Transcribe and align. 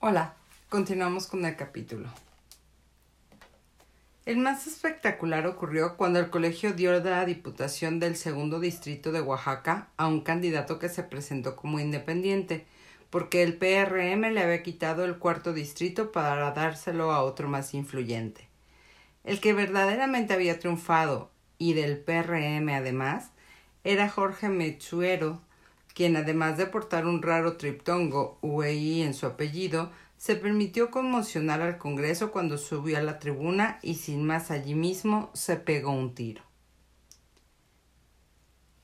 Hola, 0.00 0.36
continuamos 0.68 1.26
con 1.26 1.44
el 1.44 1.56
capítulo. 1.56 2.08
El 4.26 4.36
más 4.36 4.68
espectacular 4.68 5.44
ocurrió 5.48 5.96
cuando 5.96 6.20
el 6.20 6.30
colegio 6.30 6.72
dio 6.72 6.92
la 7.00 7.24
diputación 7.24 7.98
del 7.98 8.14
segundo 8.14 8.60
distrito 8.60 9.10
de 9.10 9.20
Oaxaca 9.20 9.88
a 9.96 10.06
un 10.06 10.20
candidato 10.20 10.78
que 10.78 10.88
se 10.88 11.02
presentó 11.02 11.56
como 11.56 11.80
independiente, 11.80 12.64
porque 13.10 13.42
el 13.42 13.54
PRM 13.54 14.32
le 14.32 14.40
había 14.40 14.62
quitado 14.62 15.04
el 15.04 15.18
cuarto 15.18 15.52
distrito 15.52 16.12
para 16.12 16.52
dárselo 16.52 17.10
a 17.10 17.24
otro 17.24 17.48
más 17.48 17.74
influyente. 17.74 18.46
El 19.24 19.40
que 19.40 19.52
verdaderamente 19.52 20.32
había 20.32 20.60
triunfado, 20.60 21.32
y 21.58 21.72
del 21.72 21.98
PRM 21.98 22.68
además, 22.68 23.30
era 23.82 24.08
Jorge 24.08 24.48
Mechuero, 24.48 25.40
quien 25.98 26.14
además 26.14 26.56
de 26.56 26.66
portar 26.66 27.06
un 27.06 27.22
raro 27.22 27.56
triptongo 27.56 28.38
UEI 28.40 29.02
en 29.02 29.14
su 29.14 29.26
apellido, 29.26 29.90
se 30.16 30.36
permitió 30.36 30.92
conmocionar 30.92 31.60
al 31.60 31.76
Congreso 31.76 32.30
cuando 32.30 32.56
subió 32.56 32.98
a 32.98 33.02
la 33.02 33.18
tribuna 33.18 33.80
y 33.82 33.96
sin 33.96 34.24
más 34.24 34.52
allí 34.52 34.76
mismo 34.76 35.28
se 35.34 35.56
pegó 35.56 35.90
un 35.90 36.14
tiro. 36.14 36.40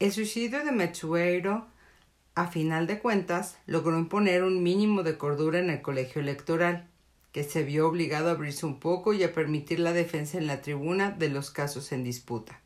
El 0.00 0.10
suicidio 0.10 0.64
de 0.64 0.72
Mechuero, 0.72 1.68
a 2.34 2.48
final 2.48 2.88
de 2.88 2.98
cuentas, 2.98 3.58
logró 3.66 3.96
imponer 3.96 4.42
un 4.42 4.64
mínimo 4.64 5.04
de 5.04 5.16
cordura 5.16 5.60
en 5.60 5.70
el 5.70 5.82
colegio 5.82 6.20
electoral, 6.20 6.88
que 7.30 7.44
se 7.44 7.62
vio 7.62 7.86
obligado 7.86 8.30
a 8.30 8.32
abrirse 8.32 8.66
un 8.66 8.80
poco 8.80 9.12
y 9.12 9.22
a 9.22 9.32
permitir 9.32 9.78
la 9.78 9.92
defensa 9.92 10.36
en 10.36 10.48
la 10.48 10.62
tribuna 10.62 11.12
de 11.12 11.28
los 11.28 11.52
casos 11.52 11.92
en 11.92 12.02
disputa. 12.02 12.60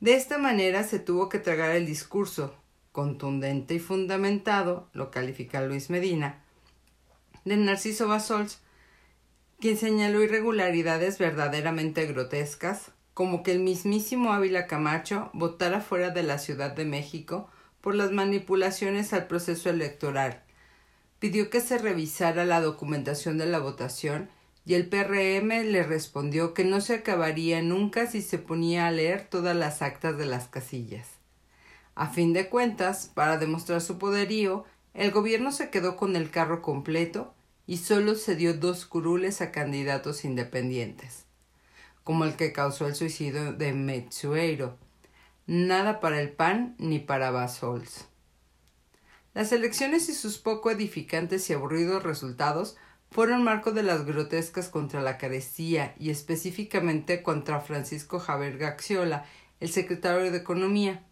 De 0.00 0.12
esta 0.12 0.36
manera 0.36 0.84
se 0.84 0.98
tuvo 0.98 1.30
que 1.30 1.38
tragar 1.38 1.70
el 1.70 1.86
discurso, 1.86 2.59
contundente 2.92 3.74
y 3.74 3.78
fundamentado, 3.78 4.88
lo 4.92 5.10
califica 5.10 5.62
Luis 5.62 5.90
Medina, 5.90 6.42
de 7.44 7.56
Narciso 7.56 8.08
Basols, 8.08 8.60
quien 9.60 9.76
señaló 9.76 10.22
irregularidades 10.22 11.18
verdaderamente 11.18 12.06
grotescas, 12.06 12.92
como 13.14 13.42
que 13.42 13.52
el 13.52 13.60
mismísimo 13.60 14.32
Ávila 14.32 14.66
Camacho 14.66 15.30
votara 15.34 15.80
fuera 15.80 16.10
de 16.10 16.22
la 16.22 16.38
Ciudad 16.38 16.72
de 16.72 16.84
México 16.84 17.50
por 17.80 17.94
las 17.94 18.12
manipulaciones 18.12 19.12
al 19.12 19.26
proceso 19.26 19.68
electoral. 19.70 20.42
Pidió 21.18 21.50
que 21.50 21.60
se 21.60 21.78
revisara 21.78 22.44
la 22.44 22.60
documentación 22.60 23.36
de 23.36 23.46
la 23.46 23.58
votación 23.58 24.30
y 24.64 24.74
el 24.74 24.88
PRM 24.88 25.48
le 25.70 25.82
respondió 25.82 26.54
que 26.54 26.64
no 26.64 26.80
se 26.80 26.94
acabaría 26.94 27.60
nunca 27.62 28.06
si 28.06 28.22
se 28.22 28.38
ponía 28.38 28.86
a 28.86 28.90
leer 28.90 29.26
todas 29.28 29.56
las 29.56 29.82
actas 29.82 30.16
de 30.16 30.26
las 30.26 30.48
casillas. 30.48 31.19
A 32.00 32.06
fin 32.06 32.32
de 32.32 32.48
cuentas, 32.48 33.10
para 33.12 33.36
demostrar 33.36 33.82
su 33.82 33.98
poderío, 33.98 34.64
el 34.94 35.10
gobierno 35.10 35.52
se 35.52 35.68
quedó 35.68 35.98
con 35.98 36.16
el 36.16 36.30
carro 36.30 36.62
completo 36.62 37.34
y 37.66 37.76
solo 37.76 38.14
se 38.14 38.36
dio 38.36 38.54
dos 38.54 38.86
curules 38.86 39.42
a 39.42 39.52
candidatos 39.52 40.24
independientes, 40.24 41.26
como 42.02 42.24
el 42.24 42.36
que 42.36 42.54
causó 42.54 42.86
el 42.86 42.94
suicidio 42.94 43.52
de 43.52 43.74
Metsueiro. 43.74 44.78
Nada 45.46 46.00
para 46.00 46.22
el 46.22 46.30
PAN 46.30 46.74
ni 46.78 47.00
para 47.00 47.30
Basols. 47.30 48.06
Las 49.34 49.52
elecciones 49.52 50.08
y 50.08 50.14
sus 50.14 50.38
poco 50.38 50.70
edificantes 50.70 51.50
y 51.50 51.52
aburridos 51.52 52.02
resultados 52.02 52.78
fueron 53.10 53.44
marco 53.44 53.72
de 53.72 53.82
las 53.82 54.06
grotescas 54.06 54.70
contra 54.70 55.02
la 55.02 55.18
carestía 55.18 55.94
y 55.98 56.08
específicamente 56.08 57.22
contra 57.22 57.60
Francisco 57.60 58.20
Javier 58.20 58.56
Gaxiola, 58.56 59.26
el 59.60 59.68
secretario 59.68 60.32
de 60.32 60.38
Economía. 60.38 61.04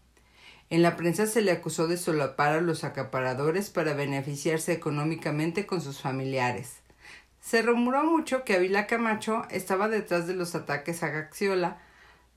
En 0.70 0.82
la 0.82 0.96
prensa 0.96 1.26
se 1.26 1.40
le 1.40 1.50
acusó 1.50 1.86
de 1.86 1.96
solapar 1.96 2.52
a 2.52 2.60
los 2.60 2.84
acaparadores 2.84 3.70
para 3.70 3.94
beneficiarse 3.94 4.72
económicamente 4.72 5.64
con 5.64 5.80
sus 5.80 6.00
familiares. 6.00 6.76
Se 7.40 7.62
rumoró 7.62 8.04
mucho 8.04 8.44
que 8.44 8.54
Avila 8.54 8.86
Camacho 8.86 9.44
estaba 9.50 9.88
detrás 9.88 10.26
de 10.26 10.34
los 10.34 10.54
ataques 10.54 11.02
a 11.02 11.08
Gaxiola, 11.08 11.78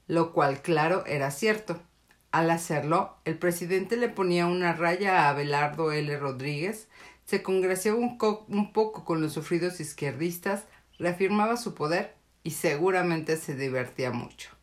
lo 0.08 0.32
cual 0.32 0.62
claro 0.62 1.06
era 1.06 1.32
cierto. 1.32 1.82
Al 2.32 2.50
hacerlo, 2.50 3.18
el 3.26 3.38
presidente 3.38 3.98
le 3.98 4.08
ponía 4.08 4.48
una 4.48 4.72
raya 4.72 5.24
a 5.26 5.30
Abelardo 5.30 5.92
L. 5.92 6.18
Rodríguez, 6.18 6.88
se 7.26 7.44
congraciaba 7.44 7.98
un 7.98 8.18
poco 8.72 9.04
con 9.04 9.22
los 9.22 9.34
sufridos 9.34 9.82
izquierdistas, 9.82 10.64
reafirmaba 10.98 11.58
su 11.58 11.74
poder 11.74 12.16
y 12.44 12.52
seguramente 12.52 13.36
se 13.36 13.56
divertía 13.56 14.12
mucho. 14.12 14.61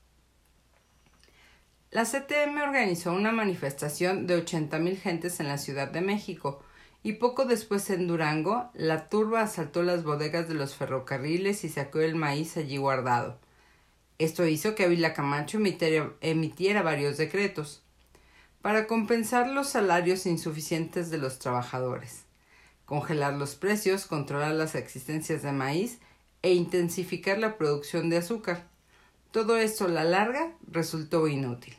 La 1.91 2.05
CTM 2.05 2.61
organizó 2.63 3.13
una 3.13 3.33
manifestación 3.33 4.27
de 4.27 4.37
ochenta 4.37 4.79
mil 4.79 4.97
gentes 4.97 5.41
en 5.41 5.49
la 5.49 5.59
Ciudad 5.59 5.89
de 5.89 6.01
México 6.01 6.63
y 7.03 7.15
poco 7.15 7.45
después 7.45 7.89
en 7.91 8.07
Durango 8.07 8.71
la 8.75 9.09
turba 9.09 9.43
asaltó 9.43 9.83
las 9.83 10.05
bodegas 10.05 10.49
de 10.49 10.55
los 10.55 10.75
ferrocarriles 10.75 11.65
y 11.65 11.69
sacó 11.69 12.01
el 12.01 12.15
maíz 12.15 12.57
allí 12.57 12.77
guardado. 12.77 13.39
Esto 14.19 14.47
hizo 14.47 14.75
que 14.75 14.85
Ávila 14.85 15.15
Camacho 15.15 15.59
emitiera 15.59 16.83
varios 16.83 17.17
decretos 17.17 17.83
para 18.61 18.87
compensar 18.87 19.49
los 19.49 19.69
salarios 19.69 20.27
insuficientes 20.27 21.11
de 21.11 21.19
los 21.19 21.39
trabajadores 21.39 22.29
congelar 22.89 23.35
los 23.35 23.55
precios, 23.55 24.07
controlar 24.07 24.55
las 24.55 24.75
existencias 24.75 25.43
de 25.43 25.53
maíz 25.53 25.99
e 26.41 26.55
intensificar 26.55 27.37
la 27.37 27.59
producción 27.59 28.09
de 28.09 28.17
azúcar. 28.17 28.67
Todo 29.31 29.59
esto 29.59 29.85
a 29.85 29.89
la 29.89 30.05
larga 30.05 30.53
resultó 30.71 31.29
inútil. 31.29 31.77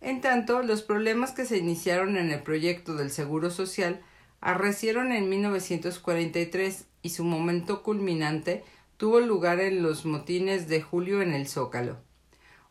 En 0.00 0.20
tanto, 0.20 0.62
los 0.62 0.82
problemas 0.82 1.30
que 1.30 1.44
se 1.44 1.58
iniciaron 1.58 2.16
en 2.16 2.32
el 2.32 2.42
proyecto 2.42 2.96
del 2.96 3.10
Seguro 3.12 3.50
Social 3.50 4.00
arrecieron 4.40 5.12
en 5.12 5.28
1943 5.28 6.86
y 7.02 7.10
su 7.10 7.22
momento 7.22 7.84
culminante 7.84 8.64
tuvo 8.96 9.20
lugar 9.20 9.60
en 9.60 9.82
los 9.82 10.04
motines 10.04 10.68
de 10.68 10.82
julio 10.82 11.22
en 11.22 11.32
el 11.32 11.46
Zócalo. 11.46 11.98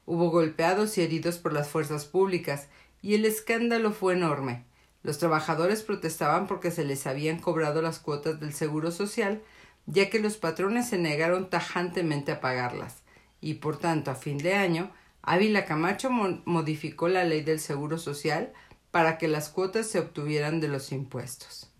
Hubo 0.05 0.29
golpeados 0.29 0.97
y 0.97 1.01
heridos 1.01 1.37
por 1.37 1.53
las 1.53 1.69
fuerzas 1.69 2.05
públicas, 2.05 2.67
y 3.01 3.15
el 3.15 3.25
escándalo 3.25 3.93
fue 3.93 4.13
enorme. 4.13 4.65
Los 5.03 5.17
trabajadores 5.17 5.83
protestaban 5.83 6.47
porque 6.47 6.69
se 6.69 6.83
les 6.83 7.07
habían 7.07 7.39
cobrado 7.39 7.81
las 7.81 7.99
cuotas 7.99 8.39
del 8.39 8.53
Seguro 8.53 8.91
Social, 8.91 9.41
ya 9.85 10.09
que 10.09 10.19
los 10.19 10.37
patrones 10.37 10.89
se 10.89 10.97
negaron 10.97 11.49
tajantemente 11.49 12.31
a 12.31 12.41
pagarlas, 12.41 13.00
y 13.41 13.56
por 13.56 13.78
tanto, 13.78 14.12
a 14.12 14.16
fin 14.16 14.38
de 14.38 14.53
año, 14.53 14.91
Ávila 15.24 15.66
Camacho 15.66 16.09
modificó 16.09 17.07
la 17.07 17.25
ley 17.25 17.41
del 17.41 17.59
Seguro 17.59 17.97
Social 17.97 18.53
para 18.91 19.18
que 19.18 19.28
las 19.28 19.50
cuotas 19.50 19.88
se 19.88 20.00
obtuvieran 20.00 20.62
de 20.62 20.68
los 20.68 20.91
impuestos. 20.91 21.72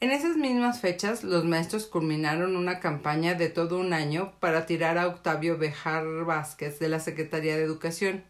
En 0.00 0.10
esas 0.10 0.36
mismas 0.38 0.80
fechas, 0.80 1.24
los 1.24 1.44
maestros 1.44 1.86
culminaron 1.86 2.56
una 2.56 2.80
campaña 2.80 3.34
de 3.34 3.50
todo 3.50 3.78
un 3.78 3.92
año 3.92 4.32
para 4.40 4.64
tirar 4.64 4.96
a 4.96 5.06
Octavio 5.06 5.58
Bejar 5.58 6.06
Vázquez 6.24 6.78
de 6.78 6.88
la 6.88 7.00
Secretaría 7.00 7.56
de 7.56 7.64
Educación. 7.64 8.24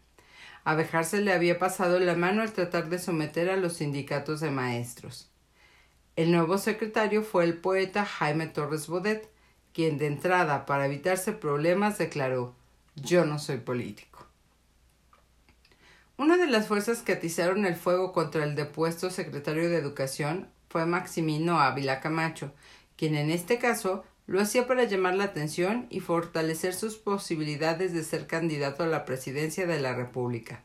A 0.65 0.75
Bejar 0.75 1.05
se 1.05 1.21
le 1.21 1.31
había 1.31 1.59
pasado 1.59 1.99
la 1.99 2.15
mano 2.15 2.41
al 2.41 2.51
tratar 2.51 2.89
de 2.89 2.99
someter 2.99 3.49
a 3.49 3.55
los 3.55 3.73
sindicatos 3.77 4.41
de 4.41 4.51
maestros. 4.51 5.31
El 6.17 6.33
nuevo 6.33 6.57
secretario 6.57 7.23
fue 7.23 7.45
el 7.45 7.57
poeta 7.57 8.03
Jaime 8.03 8.47
Torres 8.47 8.87
Bodet, 8.87 9.31
quien 9.73 9.97
de 9.97 10.07
entrada, 10.07 10.65
para 10.65 10.85
evitarse 10.85 11.31
problemas, 11.31 11.97
declaró 11.97 12.55
Yo 12.95 13.25
no 13.25 13.39
soy 13.39 13.57
político. 13.57 14.25
Una 16.17 16.37
de 16.37 16.47
las 16.47 16.67
fuerzas 16.67 17.01
que 17.01 17.13
atizaron 17.13 17.65
el 17.65 17.75
fuego 17.75 18.13
contra 18.13 18.43
el 18.43 18.55
depuesto 18.55 19.09
secretario 19.09 19.69
de 19.69 19.77
Educación 19.77 20.49
fue 20.69 20.85
Maximino 20.85 21.59
Ávila 21.59 21.99
Camacho, 21.99 22.51
quien 22.95 23.15
en 23.15 23.31
este 23.31 23.57
caso 23.57 24.03
lo 24.27 24.39
hacía 24.39 24.67
para 24.67 24.83
llamar 24.83 25.15
la 25.15 25.25
atención 25.25 25.87
y 25.89 25.99
fortalecer 25.99 26.73
sus 26.73 26.97
posibilidades 26.97 27.93
de 27.93 28.03
ser 28.03 28.27
candidato 28.27 28.83
a 28.83 28.87
la 28.87 29.03
presidencia 29.03 29.65
de 29.65 29.79
la 29.79 29.93
República. 29.93 30.61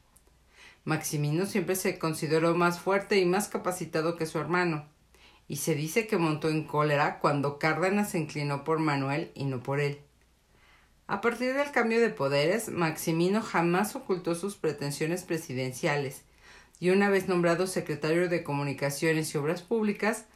Maximino 0.84 1.46
siempre 1.46 1.74
se 1.74 1.98
consideró 1.98 2.54
más 2.54 2.78
fuerte 2.78 3.18
y 3.18 3.24
más 3.24 3.48
capacitado 3.48 4.16
que 4.16 4.26
su 4.26 4.38
hermano, 4.38 4.86
y 5.48 5.56
se 5.56 5.74
dice 5.74 6.06
que 6.06 6.18
montó 6.18 6.48
en 6.48 6.64
cólera 6.64 7.18
cuando 7.20 7.58
Cárdenas 7.58 8.10
se 8.10 8.18
inclinó 8.18 8.64
por 8.64 8.78
Manuel 8.78 9.30
y 9.34 9.44
no 9.44 9.62
por 9.62 9.80
él. 9.80 10.00
A 11.06 11.20
partir 11.20 11.54
del 11.54 11.70
cambio 11.70 12.00
de 12.00 12.10
poderes, 12.10 12.68
Maximino 12.68 13.40
jamás 13.40 13.94
ocultó 13.94 14.34
sus 14.34 14.56
pretensiones 14.56 15.22
presidenciales, 15.22 16.22
y 16.80 16.90
una 16.90 17.08
vez 17.08 17.28
nombrado 17.28 17.66
secretario 17.68 18.28
de 18.28 18.42
Comunicaciones 18.42 19.32
y 19.32 19.38
Obras 19.38 19.62
Públicas, 19.62 20.26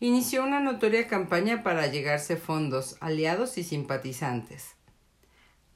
inició 0.00 0.42
una 0.42 0.60
notoria 0.60 1.06
campaña 1.08 1.62
para 1.62 1.86
llegarse 1.86 2.36
fondos, 2.36 2.96
aliados 3.00 3.58
y 3.58 3.64
simpatizantes. 3.64 4.76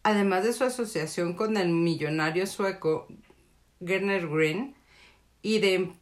Además 0.02 0.44
de 0.44 0.54
su 0.54 0.64
asociación 0.64 1.34
con 1.34 1.58
el 1.58 1.68
millonario 1.68 2.46
sueco 2.46 3.06
Gerner 3.84 4.28
Green 4.28 4.74
y 5.42 5.58
de, 5.58 5.92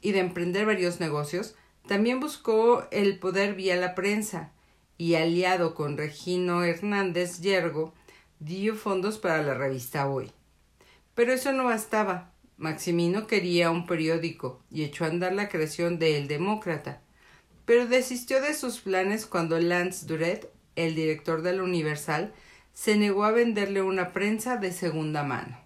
y 0.00 0.12
de 0.12 0.18
emprender 0.18 0.66
varios 0.66 0.98
negocios, 0.98 1.54
también 1.86 2.20
buscó 2.20 2.86
el 2.90 3.18
poder 3.18 3.54
vía 3.54 3.76
la 3.76 3.94
prensa 3.94 4.52
y 4.98 5.14
aliado 5.16 5.74
con 5.74 5.96
Regino 5.96 6.62
Hernández 6.62 7.40
Yergo 7.40 7.92
dio 8.38 8.74
fondos 8.76 9.18
para 9.18 9.42
la 9.42 9.54
revista 9.54 10.08
Hoy. 10.08 10.30
Pero 11.14 11.32
eso 11.32 11.52
no 11.52 11.64
bastaba. 11.64 12.32
Maximino 12.56 13.26
quería 13.26 13.70
un 13.70 13.86
periódico 13.86 14.62
y 14.70 14.84
echó 14.84 15.04
a 15.04 15.08
andar 15.08 15.32
la 15.32 15.48
creación 15.48 15.98
de 15.98 16.16
El 16.16 16.28
Demócrata, 16.28 17.02
pero 17.64 17.86
desistió 17.86 18.40
de 18.40 18.54
sus 18.54 18.80
planes 18.80 19.26
cuando 19.26 19.58
Lance 19.58 20.06
Duret, 20.06 20.52
el 20.76 20.94
director 20.94 21.42
de 21.42 21.54
la 21.54 21.62
Universal, 21.64 22.32
se 22.72 22.96
negó 22.96 23.24
a 23.24 23.32
venderle 23.32 23.82
una 23.82 24.12
prensa 24.12 24.56
de 24.56 24.72
segunda 24.72 25.22
mano. 25.22 25.61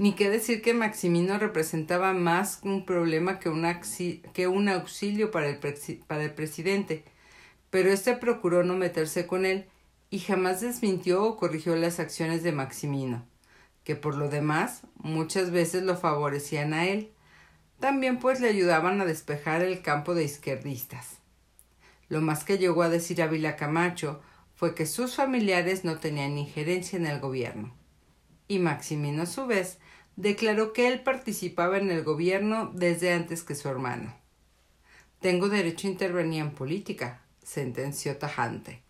Ni 0.00 0.14
qué 0.14 0.30
decir 0.30 0.62
que 0.62 0.72
Maximino 0.72 1.38
representaba 1.38 2.14
más 2.14 2.60
un 2.62 2.86
problema 2.86 3.38
que 3.38 3.50
un, 3.50 3.66
auxilio 3.66 5.30
para 5.30 5.46
el, 5.46 5.58
para 6.06 6.24
el 6.24 6.32
presidente, 6.32 7.04
pero 7.68 7.92
éste 7.92 8.16
procuró 8.16 8.64
no 8.64 8.76
meterse 8.76 9.26
con 9.26 9.44
él 9.44 9.66
y 10.08 10.20
jamás 10.20 10.62
desmintió 10.62 11.22
o 11.22 11.36
corrigió 11.36 11.76
las 11.76 12.00
acciones 12.00 12.42
de 12.42 12.52
Maximino, 12.52 13.26
que 13.84 13.94
por 13.94 14.16
lo 14.16 14.30
demás 14.30 14.84
muchas 14.96 15.50
veces 15.50 15.82
lo 15.82 15.98
favorecían 15.98 16.72
a 16.72 16.86
él, 16.86 17.10
también 17.78 18.20
pues 18.20 18.40
le 18.40 18.48
ayudaban 18.48 19.02
a 19.02 19.04
despejar 19.04 19.60
el 19.60 19.82
campo 19.82 20.14
de 20.14 20.24
izquierdistas. 20.24 21.18
Lo 22.08 22.22
más 22.22 22.42
que 22.44 22.56
llegó 22.56 22.84
a 22.84 22.88
decir 22.88 23.20
Ávila 23.20 23.54
Camacho 23.56 24.22
fue 24.54 24.74
que 24.74 24.86
sus 24.86 25.16
familiares 25.16 25.84
no 25.84 25.98
tenían 25.98 26.38
injerencia 26.38 26.98
en 26.98 27.04
el 27.04 27.20
gobierno. 27.20 27.74
Y 28.48 28.60
Maximino 28.60 29.24
a 29.24 29.26
su 29.26 29.46
vez 29.46 29.78
declaró 30.16 30.72
que 30.72 30.88
él 30.88 31.00
participaba 31.02 31.78
en 31.78 31.90
el 31.90 32.04
gobierno 32.04 32.70
desde 32.74 33.12
antes 33.12 33.42
que 33.42 33.54
su 33.54 33.68
hermano. 33.68 34.14
Tengo 35.20 35.48
derecho 35.48 35.86
a 35.86 35.90
intervenir 35.90 36.40
en 36.42 36.52
política, 36.52 37.22
sentenció 37.42 38.16
tajante. 38.16 38.82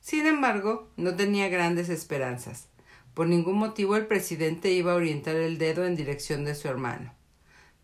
Sin 0.00 0.26
embargo, 0.26 0.90
no 0.96 1.14
tenía 1.14 1.48
grandes 1.48 1.88
esperanzas. 1.88 2.68
Por 3.14 3.26
ningún 3.26 3.56
motivo 3.58 3.96
el 3.96 4.06
presidente 4.06 4.70
iba 4.70 4.92
a 4.92 4.96
orientar 4.96 5.36
el 5.36 5.58
dedo 5.58 5.84
en 5.84 5.96
dirección 5.96 6.44
de 6.44 6.54
su 6.54 6.68
hermano. 6.68 7.12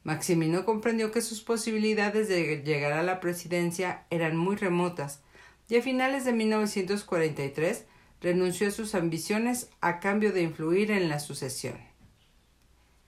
Maximino 0.05 0.65
comprendió 0.65 1.11
que 1.13 1.23
sus 1.23 1.43
posibilidades 1.43 2.29
de 2.29 2.63
llegar 2.63 2.93
a 2.93 3.03
la 3.03 3.21
presidencia 3.21 4.07
eran 4.11 4.37
muy 4.37 4.57
remotas, 4.57 5.23
y 5.69 5.77
a 5.77 5.83
finales 5.83 6.25
de 6.25 6.33
1943 6.33 7.87
renunció 8.21 8.69
a 8.69 8.71
sus 8.71 8.95
ambiciones 8.95 9.71
a 9.81 10.01
cambio 10.01 10.33
de 10.33 10.43
influir 10.43 10.91
en 10.91 11.09
la 11.09 11.21
sucesión. 11.21 11.79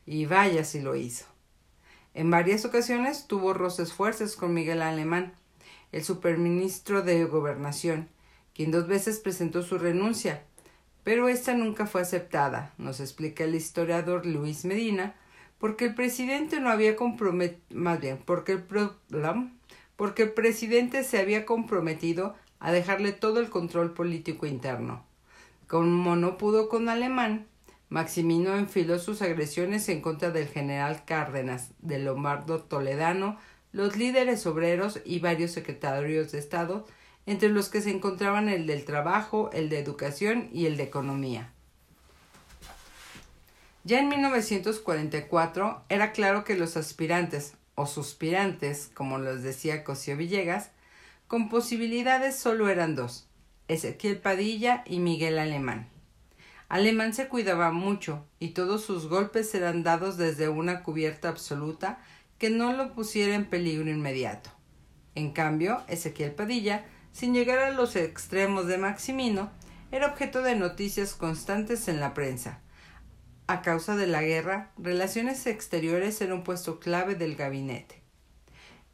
Y 0.06 0.26
vaya 0.26 0.64
si 0.64 0.80
lo 0.80 0.94
hizo. 0.96 1.26
En 2.14 2.30
varias 2.30 2.64
ocasiones 2.64 3.26
tuvo 3.26 3.52
roces 3.52 3.92
fuertes 3.92 4.36
con 4.36 4.54
Miguel 4.54 4.80
Alemán, 4.80 5.34
el 5.92 6.02
superministro 6.02 7.02
de 7.02 7.24
Gobernación, 7.24 8.08
quien 8.54 8.70
dos 8.70 8.86
veces 8.86 9.18
presentó 9.18 9.62
su 9.62 9.76
renuncia, 9.76 10.44
pero 11.04 11.28
esta 11.28 11.54
nunca 11.54 11.86
fue 11.86 12.00
aceptada, 12.00 12.72
nos 12.78 13.00
explica 13.00 13.44
el 13.44 13.54
historiador 13.54 14.24
Luis 14.24 14.64
Medina, 14.64 15.14
porque 15.58 15.84
el 15.84 15.94
presidente 15.94 16.58
no 16.58 16.70
había 16.70 16.96
comprometido, 16.96 17.60
más 17.70 18.00
bien, 18.00 18.18
porque 18.24 18.52
el, 18.52 18.64
porque 19.96 20.22
el 20.24 20.32
presidente 20.32 21.04
se 21.04 21.18
había 21.18 21.44
comprometido 21.44 22.34
a 22.58 22.72
dejarle 22.72 23.12
todo 23.12 23.40
el 23.40 23.50
control 23.50 23.92
político 23.92 24.46
interno. 24.46 25.04
Como 25.66 26.16
no 26.16 26.38
pudo 26.38 26.68
con 26.68 26.88
Alemán, 26.88 27.46
Maximino 27.88 28.56
enfiló 28.56 28.98
sus 28.98 29.22
agresiones 29.22 29.88
en 29.88 30.00
contra 30.00 30.30
del 30.30 30.48
general 30.48 31.04
Cárdenas, 31.04 31.70
de 31.78 31.98
Lombardo 31.98 32.62
Toledano, 32.62 33.38
los 33.72 33.96
líderes 33.96 34.46
obreros 34.46 35.00
y 35.04 35.20
varios 35.20 35.52
secretarios 35.52 36.32
de 36.32 36.38
Estado, 36.38 36.86
entre 37.26 37.48
los 37.48 37.68
que 37.68 37.80
se 37.80 37.90
encontraban 37.90 38.48
el 38.48 38.66
del 38.66 38.84
trabajo, 38.84 39.50
el 39.52 39.68
de 39.68 39.78
educación 39.78 40.48
y 40.52 40.66
el 40.66 40.76
de 40.76 40.84
economía. 40.84 41.52
Ya 43.84 44.00
en 44.00 44.08
1944 44.08 45.84
era 45.88 46.12
claro 46.12 46.42
que 46.42 46.56
los 46.56 46.76
aspirantes, 46.76 47.54
o 47.76 47.86
suspirantes, 47.86 48.90
como 48.94 49.18
los 49.18 49.42
decía 49.42 49.84
Cosío 49.84 50.16
Villegas, 50.16 50.70
con 51.28 51.48
posibilidades 51.48 52.36
solo 52.36 52.68
eran 52.68 52.96
dos, 52.96 53.28
Ezequiel 53.68 54.18
Padilla 54.18 54.82
y 54.86 54.98
Miguel 54.98 55.38
Alemán. 55.38 55.88
Alemán 56.68 57.14
se 57.14 57.28
cuidaba 57.28 57.70
mucho 57.72 58.26
y 58.38 58.48
todos 58.48 58.84
sus 58.84 59.08
golpes 59.08 59.54
eran 59.54 59.82
dados 59.82 60.16
desde 60.16 60.48
una 60.48 60.82
cubierta 60.82 61.28
absoluta 61.28 61.98
que 62.38 62.50
no 62.50 62.72
lo 62.72 62.92
pusiera 62.92 63.34
en 63.34 63.46
peligro 63.46 63.90
inmediato. 63.90 64.50
En 65.14 65.32
cambio, 65.32 65.82
Ezequiel 65.88 66.32
Padilla 66.32 66.84
sin 67.16 67.32
llegar 67.32 67.60
a 67.60 67.70
los 67.70 67.96
extremos 67.96 68.66
de 68.66 68.76
Maximino, 68.76 69.50
era 69.90 70.08
objeto 70.08 70.42
de 70.42 70.54
noticias 70.54 71.14
constantes 71.14 71.88
en 71.88 71.98
la 71.98 72.12
prensa. 72.12 72.60
A 73.46 73.62
causa 73.62 73.96
de 73.96 74.06
la 74.06 74.20
guerra, 74.20 74.70
Relaciones 74.76 75.46
Exteriores 75.46 76.20
era 76.20 76.34
un 76.34 76.44
puesto 76.44 76.78
clave 76.78 77.14
del 77.14 77.34
gabinete. 77.34 78.02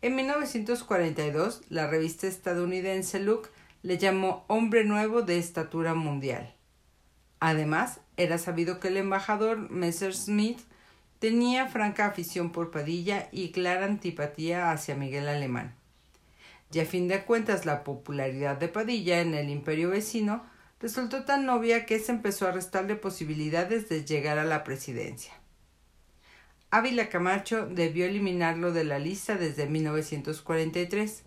En 0.02 0.14
1942, 0.14 1.62
la 1.68 1.88
revista 1.88 2.28
estadounidense 2.28 3.18
Look 3.18 3.50
le 3.82 3.98
llamó 3.98 4.44
hombre 4.46 4.84
nuevo 4.84 5.22
de 5.22 5.38
estatura 5.38 5.94
mundial. 5.94 6.54
Además, 7.44 7.98
era 8.16 8.38
sabido 8.38 8.78
que 8.78 8.88
el 8.88 8.96
embajador 8.96 9.68
Messerschmitt 9.68 10.60
tenía 11.18 11.66
franca 11.66 12.06
afición 12.06 12.52
por 12.52 12.70
Padilla 12.70 13.28
y 13.32 13.50
clara 13.50 13.86
antipatía 13.86 14.70
hacia 14.70 14.94
Miguel 14.94 15.26
Alemán 15.26 15.74
y 16.72 16.80
a 16.80 16.86
fin 16.86 17.08
de 17.08 17.24
cuentas 17.24 17.66
la 17.66 17.84
popularidad 17.84 18.56
de 18.56 18.68
Padilla 18.68 19.20
en 19.20 19.34
el 19.34 19.50
imperio 19.50 19.90
vecino 19.90 20.42
resultó 20.80 21.24
tan 21.24 21.44
novia 21.44 21.84
que 21.84 21.98
se 21.98 22.12
empezó 22.12 22.48
a 22.48 22.52
restarle 22.52 22.96
posibilidades 22.96 23.88
de 23.88 24.04
llegar 24.04 24.38
a 24.38 24.44
la 24.44 24.64
presidencia. 24.64 25.32
Ávila 26.70 27.10
Camacho 27.10 27.66
debió 27.66 28.06
eliminarlo 28.06 28.72
de 28.72 28.84
la 28.84 28.98
lista 28.98 29.36
desde 29.36 29.66
1943, 29.66 31.22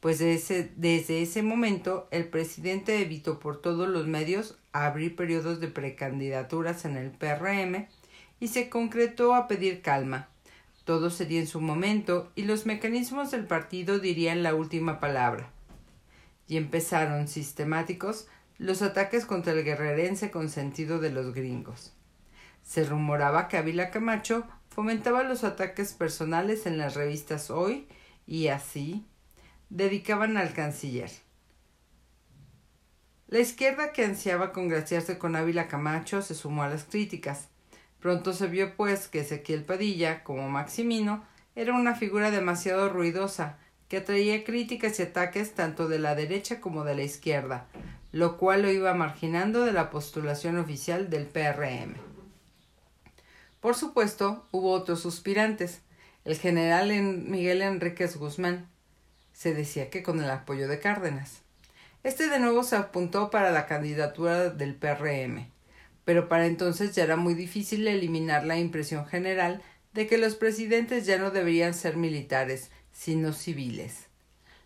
pues 0.00 0.18
desde, 0.18 0.72
desde 0.76 1.22
ese 1.22 1.42
momento 1.42 2.08
el 2.10 2.28
presidente 2.28 3.02
evitó 3.02 3.38
por 3.38 3.60
todos 3.60 3.88
los 3.88 4.06
medios 4.06 4.59
abrir 4.72 5.16
periodos 5.16 5.60
de 5.60 5.68
precandidaturas 5.68 6.84
en 6.84 6.96
el 6.96 7.10
PRM 7.10 7.88
y 8.38 8.48
se 8.48 8.68
concretó 8.68 9.34
a 9.34 9.48
pedir 9.48 9.82
calma, 9.82 10.28
todo 10.84 11.10
sería 11.10 11.40
en 11.40 11.46
su 11.46 11.60
momento 11.60 12.32
y 12.34 12.42
los 12.44 12.66
mecanismos 12.66 13.30
del 13.30 13.46
partido 13.46 13.98
dirían 13.98 14.42
la 14.42 14.54
última 14.54 14.98
palabra. 14.98 15.50
Y 16.48 16.56
empezaron 16.56 17.28
sistemáticos 17.28 18.26
los 18.58 18.82
ataques 18.82 19.24
contra 19.24 19.52
el 19.52 19.62
guerrerense 19.64 20.30
consentido 20.30 20.98
de 20.98 21.10
los 21.10 21.32
gringos. 21.32 21.92
Se 22.62 22.84
rumoraba 22.84 23.48
que 23.48 23.56
Ávila 23.56 23.90
Camacho 23.90 24.44
fomentaba 24.68 25.22
los 25.22 25.44
ataques 25.44 25.92
personales 25.92 26.66
en 26.66 26.76
las 26.76 26.94
revistas 26.94 27.50
Hoy 27.50 27.86
y 28.26 28.48
así 28.48 29.06
dedicaban 29.68 30.36
al 30.36 30.52
canciller. 30.52 31.10
La 33.30 33.38
izquierda 33.38 33.92
que 33.92 34.04
ansiaba 34.04 34.52
congraciarse 34.52 35.16
con 35.16 35.36
Ávila 35.36 35.68
Camacho 35.68 36.20
se 36.20 36.34
sumó 36.34 36.64
a 36.64 36.68
las 36.68 36.82
críticas. 36.82 37.46
Pronto 38.00 38.32
se 38.32 38.48
vio 38.48 38.74
pues 38.74 39.06
que 39.06 39.20
Ezequiel 39.20 39.62
Padilla, 39.62 40.24
como 40.24 40.48
Maximino, 40.48 41.24
era 41.54 41.72
una 41.72 41.94
figura 41.94 42.32
demasiado 42.32 42.88
ruidosa, 42.88 43.56
que 43.88 43.98
atraía 43.98 44.42
críticas 44.42 44.98
y 44.98 45.04
ataques 45.04 45.54
tanto 45.54 45.86
de 45.86 46.00
la 46.00 46.16
derecha 46.16 46.60
como 46.60 46.82
de 46.82 46.96
la 46.96 47.04
izquierda, 47.04 47.68
lo 48.10 48.36
cual 48.36 48.62
lo 48.62 48.70
iba 48.72 48.94
marginando 48.94 49.64
de 49.64 49.72
la 49.72 49.90
postulación 49.90 50.58
oficial 50.58 51.08
del 51.08 51.26
PRM. 51.26 51.94
Por 53.60 53.76
supuesto, 53.76 54.44
hubo 54.50 54.72
otros 54.72 55.02
suspirantes, 55.02 55.82
el 56.24 56.36
general 56.36 56.88
Miguel 56.88 57.62
Enríquez 57.62 58.16
Guzmán. 58.16 58.68
Se 59.32 59.54
decía 59.54 59.88
que 59.88 60.02
con 60.02 60.20
el 60.20 60.30
apoyo 60.30 60.66
de 60.66 60.80
Cárdenas. 60.80 61.42
Este 62.02 62.28
de 62.28 62.38
nuevo 62.40 62.62
se 62.62 62.76
apuntó 62.76 63.30
para 63.30 63.50
la 63.50 63.66
candidatura 63.66 64.50
del 64.50 64.74
PRM 64.74 65.50
pero 66.10 66.28
para 66.28 66.46
entonces 66.46 66.94
ya 66.94 67.04
era 67.04 67.14
muy 67.16 67.34
difícil 67.34 67.86
eliminar 67.86 68.44
la 68.44 68.58
impresión 68.58 69.06
general 69.06 69.62
de 69.92 70.08
que 70.08 70.18
los 70.18 70.34
presidentes 70.34 71.06
ya 71.06 71.18
no 71.18 71.30
deberían 71.30 71.72
ser 71.72 71.96
militares, 71.96 72.72
sino 72.92 73.32
civiles. 73.32 74.08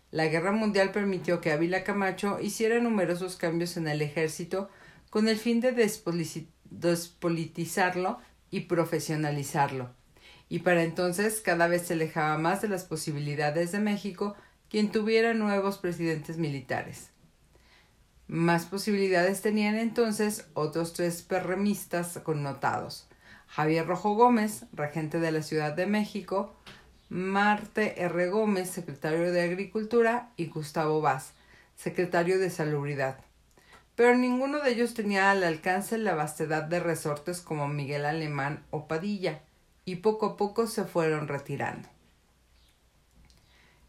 La 0.09 0.25
guerra 0.25 0.51
mundial 0.51 0.91
permitió 0.91 1.41
que 1.41 1.51
Ávila 1.51 1.83
Camacho 1.83 2.39
hiciera 2.41 2.79
numerosos 2.79 3.35
cambios 3.35 3.77
en 3.77 3.87
el 3.87 4.01
ejército 4.01 4.71
con 5.11 5.27
el 5.27 5.37
fin 5.37 5.61
de 5.61 5.71
despolitizarlo 6.71 8.17
y 8.49 8.61
profesionalizarlo. 8.61 9.93
Y 10.49 10.59
para 10.59 10.83
entonces 10.83 11.41
cada 11.41 11.67
vez 11.67 11.83
se 11.83 11.93
alejaba 11.93 12.37
más 12.37 12.61
de 12.63 12.69
las 12.69 12.85
posibilidades 12.85 13.71
de 13.71 13.79
México 13.79 14.35
quien 14.69 14.91
tuviera 14.91 15.33
nuevos 15.33 15.77
presidentes 15.77 16.37
militares. 16.37 17.11
Más 18.27 18.65
posibilidades 18.65 19.41
tenían 19.41 19.75
entonces 19.75 20.47
otros 20.55 20.93
tres 20.93 21.21
perremistas 21.21 22.19
connotados. 22.23 23.07
Javier 23.47 23.85
Rojo 23.85 24.15
Gómez, 24.15 24.65
regente 24.73 25.19
de 25.19 25.31
la 25.31 25.43
Ciudad 25.43 25.73
de 25.73 25.85
México, 25.85 26.55
Marte 27.09 28.01
R. 28.01 28.27
Gómez, 28.29 28.71
secretario 28.71 29.31
de 29.31 29.43
Agricultura, 29.43 30.31
y 30.37 30.47
Gustavo 30.47 31.01
Vaz, 31.01 31.33
secretario 31.75 32.39
de 32.39 32.49
Salubridad. 32.49 33.19
Pero 33.95 34.17
ninguno 34.17 34.59
de 34.59 34.71
ellos 34.71 34.95
tenía 34.95 35.29
al 35.29 35.43
alcance 35.43 35.99
la 35.99 36.15
vastedad 36.15 36.63
de 36.63 36.79
resortes 36.79 37.41
como 37.41 37.67
Miguel 37.67 38.05
Alemán 38.05 38.65
o 38.71 38.87
Padilla, 38.87 39.41
y 39.85 39.97
poco 39.97 40.25
a 40.25 40.37
poco 40.37 40.65
se 40.65 40.83
fueron 40.83 41.27
retirando. 41.27 41.87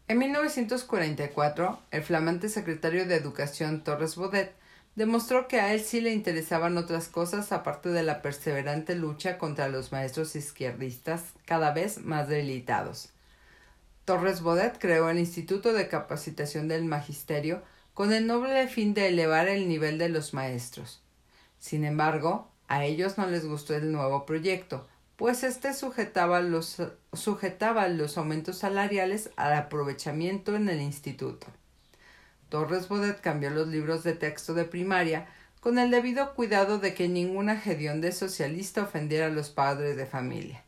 En 0.09 0.19
1944, 0.19 1.79
el 1.91 2.01
flamante 2.01 2.47
secretario 2.47 3.05
de 3.05 3.15
Educación 3.15 3.83
Torres 3.83 4.15
Bodet 4.15 4.55
demostró 4.95 5.49
que 5.49 5.59
a 5.59 5.73
él 5.73 5.81
sí 5.81 5.99
le 5.99 6.13
interesaban 6.13 6.77
otras 6.77 7.09
cosas 7.09 7.51
aparte 7.51 7.89
de 7.89 8.03
la 8.03 8.21
perseverante 8.21 8.95
lucha 8.95 9.37
contra 9.37 9.67
los 9.67 9.91
maestros 9.91 10.37
izquierdistas 10.37 11.33
cada 11.45 11.73
vez 11.73 11.97
más 12.05 12.29
debilitados. 12.29 13.09
Torres 14.05 14.41
Bodet 14.41 14.79
creó 14.79 15.09
el 15.09 15.19
Instituto 15.19 15.73
de 15.73 15.89
Capacitación 15.89 16.69
del 16.69 16.85
Magisterio 16.85 17.61
con 17.93 18.13
el 18.13 18.27
noble 18.27 18.69
fin 18.69 18.93
de 18.93 19.09
elevar 19.09 19.49
el 19.49 19.67
nivel 19.67 19.97
de 19.97 20.07
los 20.07 20.33
maestros. 20.33 21.01
Sin 21.59 21.83
embargo, 21.83 22.47
a 22.69 22.85
ellos 22.85 23.17
no 23.17 23.27
les 23.27 23.45
gustó 23.45 23.75
el 23.75 23.91
nuevo 23.91 24.25
proyecto, 24.25 24.87
pues 25.17 25.43
éste 25.43 25.73
sujetaba 25.73 26.41
los, 26.41 26.77
sujetaba 27.11 27.87
los 27.89 28.17
aumentos 28.17 28.59
salariales 28.59 29.31
al 29.35 29.53
aprovechamiento 29.53 30.55
en 30.55 30.69
el 30.69 30.79
instituto. 30.79 31.47
Torres 32.49 32.87
Bodet 32.87 33.19
cambió 33.19 33.49
los 33.49 33.67
libros 33.67 34.03
de 34.03 34.13
texto 34.13 34.53
de 34.53 34.63
primaria 34.63 35.27
con 35.59 35.79
el 35.79 35.89
debido 35.89 36.35
cuidado 36.35 36.77
de 36.77 36.93
que 36.93 37.09
ninguna 37.09 37.59
de 37.59 38.11
socialista 38.11 38.83
ofendiera 38.83 39.25
a 39.25 39.31
los 39.31 39.49
padres 39.49 39.97
de 39.97 40.05
familia. 40.05 40.63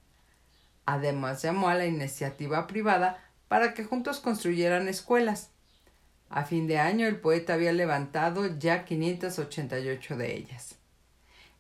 Además 0.86 1.44
llamó 1.44 1.70
a 1.70 1.76
la 1.76 1.86
iniciativa 1.86 2.66
privada 2.66 3.24
para 3.48 3.76
que 3.76 3.86
juntos 3.86 4.20
construyeran 4.20 4.88
escuelas. 4.88 5.52
A 6.28 6.44
fin 6.44 6.66
de 6.66 6.80
año 6.80 7.06
el 7.06 7.20
poeta 7.20 7.54
había 7.54 7.72
levantado 7.72 8.48
ya 8.58 8.84
588 8.84 10.18
de 10.18 10.36
ellas. 10.36 10.79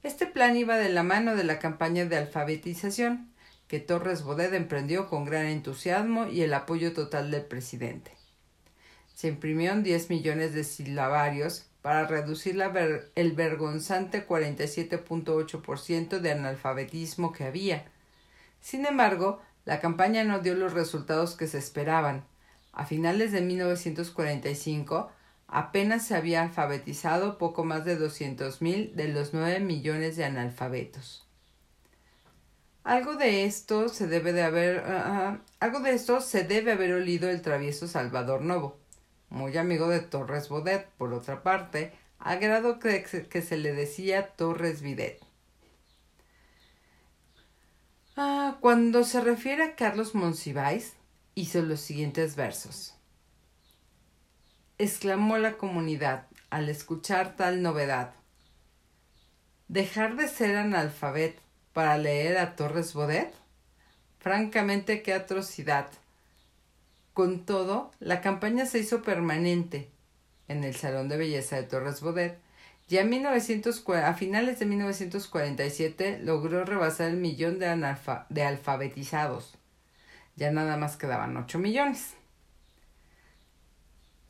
Este 0.01 0.25
plan 0.25 0.55
iba 0.55 0.77
de 0.77 0.89
la 0.89 1.03
mano 1.03 1.35
de 1.35 1.43
la 1.43 1.59
campaña 1.59 2.05
de 2.05 2.17
alfabetización 2.17 3.33
que 3.67 3.79
Torres 3.79 4.23
Bodet 4.23 4.53
emprendió 4.53 5.07
con 5.09 5.25
gran 5.25 5.45
entusiasmo 5.45 6.27
y 6.27 6.41
el 6.41 6.53
apoyo 6.53 6.93
total 6.93 7.31
del 7.31 7.43
presidente. 7.43 8.11
Se 9.13 9.27
imprimieron 9.27 9.83
10 9.83 10.09
millones 10.09 10.53
de 10.53 10.63
silabarios 10.63 11.65
para 11.81 12.07
reducir 12.07 12.57
el 13.15 13.31
vergonzante 13.33 14.25
47.8% 14.25 16.19
de 16.19 16.31
analfabetismo 16.31 17.33
que 17.33 17.43
había. 17.43 17.85
Sin 18.61 18.85
embargo, 18.85 19.41
la 19.65 19.81
campaña 19.81 20.23
no 20.23 20.39
dio 20.39 20.55
los 20.55 20.73
resultados 20.73 21.35
que 21.35 21.47
se 21.47 21.57
esperaban. 21.57 22.25
A 22.71 22.85
finales 22.85 23.31
de 23.31 23.41
1945, 23.41 25.11
apenas 25.51 26.05
se 26.05 26.15
había 26.15 26.43
alfabetizado 26.43 27.37
poco 27.37 27.63
más 27.63 27.83
de 27.85 27.97
mil 28.59 28.95
de 28.95 29.07
los 29.07 29.33
nueve 29.33 29.59
millones 29.59 30.15
de 30.15 30.25
analfabetos. 30.25 31.25
Algo 32.83 33.15
de 33.15 33.45
esto 33.45 33.89
se 33.89 34.07
debe 34.07 34.31
de 34.31 34.43
haber 34.43 34.79
ah, 34.85 35.03
ah, 35.05 35.41
algo 35.59 35.79
de 35.79 35.93
esto 35.93 36.21
se 36.21 36.43
debe 36.43 36.71
haber 36.71 36.93
olido 36.93 37.29
el 37.29 37.41
travieso 37.41 37.87
Salvador 37.87 38.41
Novo, 38.41 38.77
muy 39.29 39.57
amigo 39.57 39.89
de 39.89 39.99
Torres 39.99 40.49
Bodet, 40.49 40.87
por 40.97 41.13
otra 41.13 41.43
parte, 41.43 41.93
al 42.19 42.39
grado 42.39 42.79
que, 42.79 43.03
que 43.03 43.41
se 43.41 43.57
le 43.57 43.73
decía 43.73 44.29
Torres 44.35 44.81
Videt. 44.81 45.19
Ah, 48.15 48.57
cuando 48.59 49.03
se 49.03 49.21
refiere 49.21 49.63
a 49.63 49.75
Carlos 49.75 50.15
Monsiváis, 50.15 50.93
hizo 51.35 51.61
los 51.61 51.79
siguientes 51.79 52.35
versos 52.35 52.98
exclamó 54.79 55.37
la 55.37 55.57
comunidad 55.57 56.25
al 56.49 56.69
escuchar 56.69 57.35
tal 57.35 57.61
novedad. 57.61 58.13
¿Dejar 59.67 60.15
de 60.15 60.27
ser 60.29 60.55
analfabet 60.55 61.37
para 61.73 61.97
leer 61.97 62.37
a 62.37 62.55
Torres 62.55 62.93
Bodet? 62.93 63.33
Francamente, 64.19 65.03
qué 65.03 65.13
atrocidad. 65.13 65.87
Con 67.13 67.45
todo, 67.45 67.91
la 67.99 68.21
campaña 68.21 68.65
se 68.65 68.79
hizo 68.79 69.03
permanente 69.03 69.89
en 70.47 70.63
el 70.63 70.73
Salón 70.73 71.09
de 71.09 71.17
Belleza 71.17 71.57
de 71.57 71.63
Torres 71.63 71.99
Bodet 71.99 72.39
y 72.87 72.97
a, 72.97 73.03
a 73.03 74.13
finales 74.13 74.59
de 74.59 74.65
1947 74.65 76.19
logró 76.23 76.63
rebasar 76.63 77.09
el 77.09 77.17
millón 77.17 77.59
de, 77.59 77.95
de 78.29 78.43
alfabetizados. 78.43 79.55
Ya 80.37 80.51
nada 80.51 80.77
más 80.77 80.95
quedaban 80.95 81.35
ocho 81.37 81.59
millones. 81.59 82.15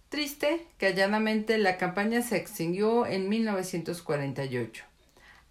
Triste 0.09 0.65
que 0.79 0.87
halladamente 0.87 1.59
la 1.59 1.77
campaña 1.77 2.23
se 2.23 2.35
extinguió 2.35 3.05
en 3.05 3.29
1948. 3.29 4.83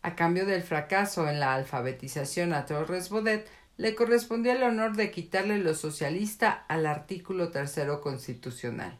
A 0.02 0.16
cambio 0.16 0.46
del 0.46 0.64
fracaso 0.64 1.28
en 1.28 1.38
la 1.38 1.54
alfabetización 1.54 2.52
a 2.52 2.66
Torres 2.66 3.08
Bodet, 3.08 3.48
le 3.76 3.94
correspondió 3.94 4.50
el 4.50 4.64
honor 4.64 4.96
de 4.96 5.12
quitarle 5.12 5.58
lo 5.58 5.74
socialista 5.74 6.50
al 6.50 6.86
artículo 6.86 7.52
tercero 7.52 8.00
constitucional. 8.00 8.98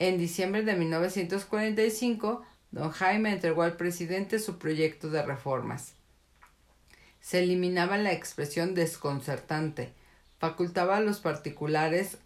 En 0.00 0.18
diciembre 0.18 0.62
de 0.62 0.74
1945, 0.74 2.44
don 2.72 2.90
Jaime 2.90 3.32
entregó 3.32 3.62
al 3.62 3.76
presidente 3.76 4.40
su 4.40 4.58
proyecto 4.58 5.10
de 5.10 5.22
reformas. 5.22 5.94
Se 7.20 7.38
eliminaba 7.38 7.96
la 7.96 8.12
expresión 8.12 8.74
desconcertante, 8.74 9.92
facultaba 10.38 10.96
a 10.96 11.00
los 11.00 11.20
particulares 11.20 12.18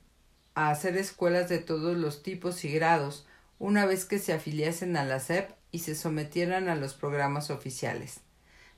a 0.55 0.71
hacer 0.71 0.97
escuelas 0.97 1.49
de 1.49 1.59
todos 1.59 1.97
los 1.97 2.23
tipos 2.23 2.65
y 2.65 2.73
grados 2.73 3.27
una 3.59 3.87
vez 3.87 4.05
que 4.05 4.19
se 4.19 4.33
afiliasen 4.33 4.97
a 4.97 5.05
la 5.05 5.21
SEP 5.21 5.51
y 5.71 5.81
se 5.81 5.95
sometieran 5.95 6.69
a 6.69 6.75
los 6.75 6.95
programas 6.95 7.51
oficiales. 7.51 8.21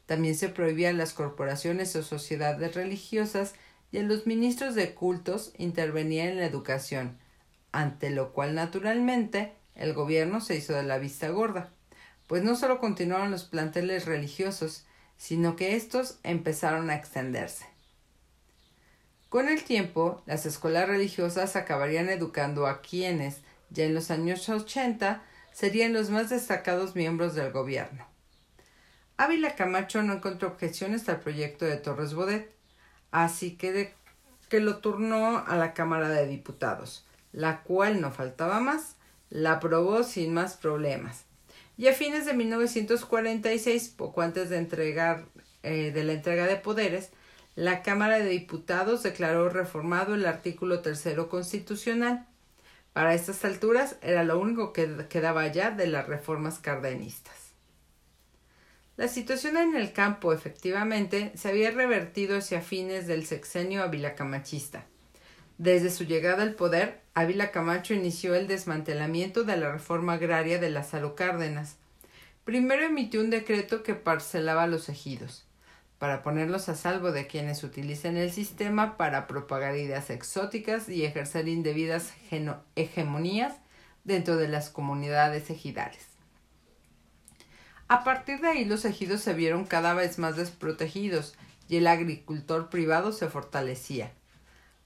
También 0.06 0.35
se 0.35 0.49
prohibía 0.49 0.90
a 0.90 0.95
las 0.95 1.12
corporaciones 1.12 1.95
o 1.97 2.02
sociedades 2.02 2.75
religiosas 2.75 3.54
y 3.92 3.99
a 3.99 4.02
los 4.02 4.26
ministros 4.26 4.75
de 4.75 4.95
cultos 4.95 5.52
intervenir 5.59 6.23
en 6.23 6.37
la 6.37 6.47
educación, 6.47 7.18
ante 7.73 8.11
lo 8.11 8.33
cual 8.33 8.54
naturalmente 8.54 9.52
el 9.75 9.92
gobierno 9.92 10.40
se 10.40 10.56
hizo 10.56 10.73
de 10.75 10.85
la 10.85 10.99
vista 10.99 11.28
gorda, 11.28 11.71
pues 12.26 12.42
no 12.42 12.56
solo 12.56 12.78
continuaron 12.78 13.30
los 13.30 13.45
planteles 13.45 14.06
religiosos, 14.06 14.87
sino 15.16 15.56
que 15.56 15.76
estos 15.76 16.18
empezaron 16.23 16.90
a 16.90 16.97
extenderse. 16.97 17.75
Con 19.37 19.50
el 19.50 19.64
tiempo, 19.64 20.23
las 20.25 20.47
escuelas 20.47 20.88
religiosas 20.88 21.57
acabarían 21.57 22.09
educando 22.09 22.66
a 22.66 22.81
quienes, 22.81 23.43
ya 23.69 23.85
en 23.85 23.93
los 23.93 24.11
años 24.11 24.49
80, 24.49 25.23
serían 25.52 25.93
los 25.93 26.09
más 26.09 26.31
destacados 26.31 26.97
miembros 26.97 27.35
del 27.35 27.52
gobierno. 27.52 28.07
Ávila 29.19 29.55
Camacho 29.55 30.02
no 30.02 30.14
encontró 30.14 30.49
objeciones 30.49 31.07
al 31.11 31.21
proyecto 31.21 31.66
de 31.66 31.76
Torres 31.76 32.14
Bodet, 32.14 32.50
así 33.11 33.59
que, 33.59 33.93
que 34.49 34.61
lo 34.61 34.78
turnó 34.78 35.45
a 35.47 35.57
la 35.57 35.75
Cámara 35.75 36.09
de 36.09 36.26
Diputados, 36.26 37.05
la 37.33 37.62
cual, 37.62 38.00
no 38.00 38.12
faltaba 38.12 38.61
más, 38.61 38.97
la 39.28 39.52
aprobó 39.52 40.02
sin 40.02 40.33
más 40.33 40.57
problemas. 40.57 41.26
Y 41.76 41.88
a 41.88 41.93
fines 41.93 42.25
de 42.25 42.33
1946, 42.33 43.90
poco 43.99 44.23
antes 44.23 44.49
de, 44.49 44.57
entregar, 44.57 45.26
eh, 45.62 45.90
de 45.93 46.05
la 46.05 46.14
entrega 46.14 46.47
de 46.47 46.57
poderes, 46.57 47.11
la 47.57 47.83
Cámara 47.83 48.19
de 48.19 48.29
Diputados 48.29 49.03
declaró 49.03 49.49
reformado 49.49 50.15
el 50.15 50.27
artículo 50.27 50.81
tercero 50.81 51.31
constitucional. 51.31 52.27
Para 52.93 53.15
estas 53.15 53.47
alturas 53.47 53.97
era 54.03 54.25
lo 54.25 54.39
único 54.39 54.75
que 54.75 55.07
quedaba 55.09 55.47
ya 55.47 55.71
de 55.71 55.87
las 55.87 56.07
reformas 56.07 56.59
cardenistas. 56.59 57.55
La 58.99 59.09
situación 59.09 59.57
en 59.57 59.75
el 59.75 59.95
campo, 59.95 60.35
efectivamente, 60.35 61.33
se 61.35 61.49
había 61.49 61.71
revertido 61.71 62.37
hacia 62.37 62.61
fines 62.61 63.07
del 63.07 63.25
sexenio 63.25 63.83
avilacamachista. 63.83 64.85
Desde 65.57 65.89
su 65.91 66.05
llegada 66.05 66.43
al 66.43 66.57
poder, 66.57 67.01
Ávila 67.15 67.53
Camacho 67.53 67.95
inició 67.95 68.35
el 68.35 68.49
desmantelamiento 68.49 69.45
de 69.45 69.57
la 69.57 69.73
reforma 69.73 70.15
agraria 70.15 70.59
de 70.59 70.69
Lázaro 70.69 71.15
Cárdenas. 71.15 71.77
Primero 72.45 72.83
emitió 72.83 73.23
un 73.23 73.31
decreto 73.31 73.83
que 73.83 73.95
parcelaba 73.95 74.67
los 74.67 74.91
ejidos 74.91 75.46
para 75.99 76.23
ponerlos 76.23 76.69
a 76.69 76.75
salvo 76.75 77.12
de 77.12 77.26
quienes 77.26 77.65
utilicen 77.65 78.17
el 78.17 78.31
sistema 78.31 78.97
para 78.97 79.26
propagar 79.26 79.76
ideas 79.76 80.11
exóticas 80.11 80.88
y 80.88 81.05
ejercer 81.05 81.49
indebidas 81.49 82.12
hegemonías 82.75 83.55
dentro 84.05 84.37
de 84.37 84.49
las 84.49 84.69
comunidades 84.69 85.49
ejidales. 85.50 86.07
A 87.88 88.05
partir 88.05 88.41
de 88.41 88.49
ahí 88.49 88.65
los 88.65 88.85
ejidos 88.85 89.21
se 89.21 89.33
vieron 89.33 89.65
cada 89.65 89.95
vez 89.95 90.19
más 90.19 90.37
desprotegidos 90.37 91.35
y 91.69 91.76
el 91.76 91.87
agricultor 91.87 92.69
privado 92.69 93.12
se 93.12 93.29
fortalecía. 93.29 94.12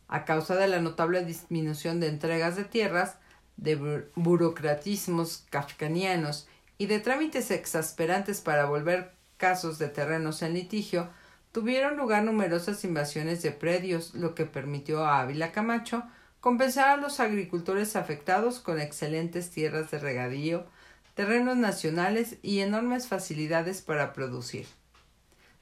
A 0.07 0.25
causa 0.25 0.57
de 0.57 0.69
la 0.69 0.81
notable 0.81 1.25
disminución 1.25 2.00
de 2.00 2.09
entregas 2.09 2.57
de 2.57 2.64
tierras, 2.64 3.17
de 3.57 4.07
burocratismos 4.14 5.45
kafkanianos 5.50 6.49
y 6.79 6.87
de 6.87 6.99
trámites 6.99 7.50
exasperantes 7.50 8.40
para 8.40 8.64
volver 8.64 9.12
casos 9.40 9.78
de 9.78 9.88
terrenos 9.88 10.42
en 10.42 10.54
litigio, 10.54 11.09
tuvieron 11.50 11.97
lugar 11.97 12.23
numerosas 12.23 12.85
invasiones 12.85 13.42
de 13.42 13.50
predios, 13.50 14.14
lo 14.14 14.35
que 14.37 14.44
permitió 14.44 15.04
a 15.04 15.20
Ávila 15.20 15.50
Camacho 15.50 16.04
compensar 16.40 16.90
a 16.90 16.97
los 16.97 17.20
agricultores 17.20 17.97
afectados 17.97 18.61
con 18.61 18.78
excelentes 18.78 19.50
tierras 19.50 19.90
de 19.90 19.99
regadío, 19.99 20.66
terrenos 21.14 21.56
nacionales 21.56 22.37
y 22.42 22.61
enormes 22.61 23.09
facilidades 23.09 23.82
para 23.82 24.12
producir. 24.12 24.66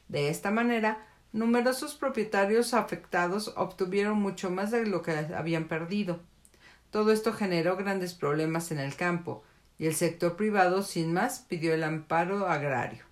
De 0.08 0.28
esta 0.28 0.50
manera, 0.50 1.06
numerosos 1.32 1.94
propietarios 1.94 2.74
afectados 2.74 3.52
obtuvieron 3.56 4.18
mucho 4.18 4.50
más 4.50 4.70
de 4.70 4.86
lo 4.86 5.02
que 5.02 5.12
habían 5.12 5.68
perdido. 5.68 6.20
Todo 6.90 7.12
esto 7.12 7.32
generó 7.32 7.76
grandes 7.76 8.14
problemas 8.14 8.72
en 8.72 8.78
el 8.78 8.96
campo, 8.96 9.44
y 9.78 9.86
el 9.86 9.94
sector 9.94 10.36
privado 10.36 10.82
sin 10.82 11.12
más 11.12 11.40
pidió 11.48 11.72
el 11.72 11.84
amparo 11.84 12.48
agrario. 12.48 13.07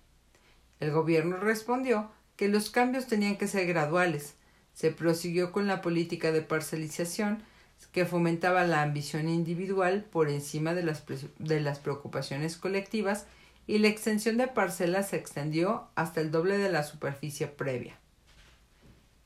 El 0.79 0.91
gobierno 0.91 1.37
respondió 1.37 2.11
que 2.35 2.47
los 2.47 2.69
cambios 2.69 3.07
tenían 3.07 3.37
que 3.37 3.47
ser 3.47 3.67
graduales. 3.67 4.35
Se 4.73 4.91
prosiguió 4.91 5.51
con 5.51 5.67
la 5.67 5.81
política 5.81 6.31
de 6.31 6.41
parcelización 6.41 7.43
que 7.91 8.05
fomentaba 8.05 8.63
la 8.65 8.81
ambición 8.81 9.27
individual 9.29 10.03
por 10.03 10.29
encima 10.29 10.73
de 10.73 10.83
las, 10.83 11.03
de 11.39 11.59
las 11.61 11.79
preocupaciones 11.79 12.57
colectivas 12.57 13.25
y 13.65 13.79
la 13.79 13.87
extensión 13.87 14.37
de 14.37 14.47
parcelas 14.47 15.09
se 15.09 15.17
extendió 15.17 15.87
hasta 15.95 16.21
el 16.21 16.31
doble 16.31 16.57
de 16.57 16.71
la 16.71 16.83
superficie 16.83 17.47
previa. 17.47 17.97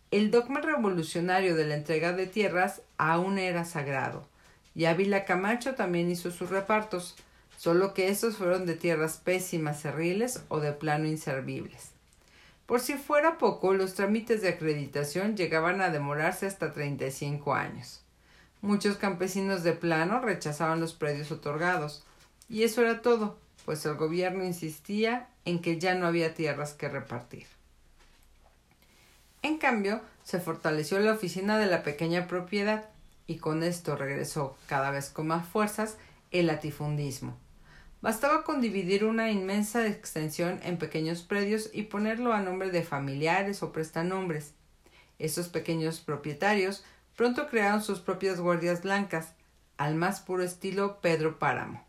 El 0.10 0.32
dogma 0.32 0.60
revolucionario 0.60 1.56
de 1.56 1.66
la 1.66 1.76
entrega 1.76 2.12
de 2.12 2.28
tierras 2.28 2.82
aún 2.98 3.38
era 3.38 3.64
sagrado, 3.66 4.28
y 4.76 4.86
Ávila 4.86 5.26
Camacho 5.26 5.76
también 5.76 6.10
hizo 6.10 6.32
sus 6.32 6.50
repartos, 6.50 7.16
solo 7.62 7.94
que 7.94 8.10
estos 8.10 8.38
fueron 8.38 8.66
de 8.66 8.74
tierras 8.74 9.18
pésimas, 9.18 9.80
cerriles 9.80 10.42
o 10.48 10.60
de 10.60 10.72
plano 10.72 11.06
inservibles. 11.06 11.92
Por 12.66 12.80
si 12.80 12.96
fuera 12.96 13.38
poco, 13.38 13.76
los 13.76 13.94
trámites 13.94 14.42
de 14.42 14.50
acreditación 14.50 15.38
llegaban 15.38 15.80
a 15.80 15.92
demorarse 15.92 16.48
hasta 16.48 16.74
35 16.74 17.54
años. 17.54 18.02
Muchos 18.62 18.98
campesinos 18.98 19.62
de 19.62 19.74
plano 19.74 20.22
rechazaban 20.22 20.80
los 20.80 20.94
predios 20.94 21.32
otorgados, 21.32 22.04
y 22.50 22.64
eso 22.64 22.82
era 22.82 23.04
todo, 23.04 23.38
pues 23.64 23.86
el 23.86 23.94
gobierno 23.94 24.44
insistía 24.44 25.28
en 25.46 25.62
que 25.62 25.78
ya 25.78 25.94
no 25.94 26.08
había 26.08 26.34
tierras 26.34 26.74
que 26.74 26.90
repartir. 26.90 27.46
En 29.44 29.60
cambio, 29.60 30.02
se 30.24 30.40
fortaleció 30.40 30.98
la 31.00 31.14
oficina 31.14 31.60
de 31.60 31.68
la 31.68 31.84
pequeña 31.84 32.26
propiedad, 32.26 32.90
y 33.28 33.38
con 33.38 33.62
esto 33.62 33.96
regresó 33.96 34.58
cada 34.66 34.90
vez 34.90 35.12
con 35.12 35.28
más 35.28 35.48
fuerzas 35.48 35.98
el 36.32 36.48
latifundismo. 36.48 37.38
Bastaba 38.02 38.44
con 38.44 38.62
dividir 38.62 39.06
una 39.06 39.30
inmensa 39.30 39.86
extensión 39.88 40.60
en 40.64 40.78
pequeños 40.78 41.22
predios 41.22 41.70
y 41.72 41.84
ponerlo 41.84 42.34
a 42.34 42.42
nombre 42.42 42.72
de 42.72 42.82
familiares 42.82 43.62
o 43.62 43.72
prestanombres. 43.72 44.56
Estos 45.20 45.50
pequeños 45.50 46.00
propietarios 46.00 46.84
pronto 47.16 47.48
crearon 47.48 47.84
sus 47.84 48.00
propias 48.00 48.40
guardias 48.40 48.82
blancas, 48.82 49.36
al 49.78 49.94
más 49.94 50.20
puro 50.20 50.42
estilo 50.42 51.00
Pedro 51.00 51.38
Páramo. 51.38 51.86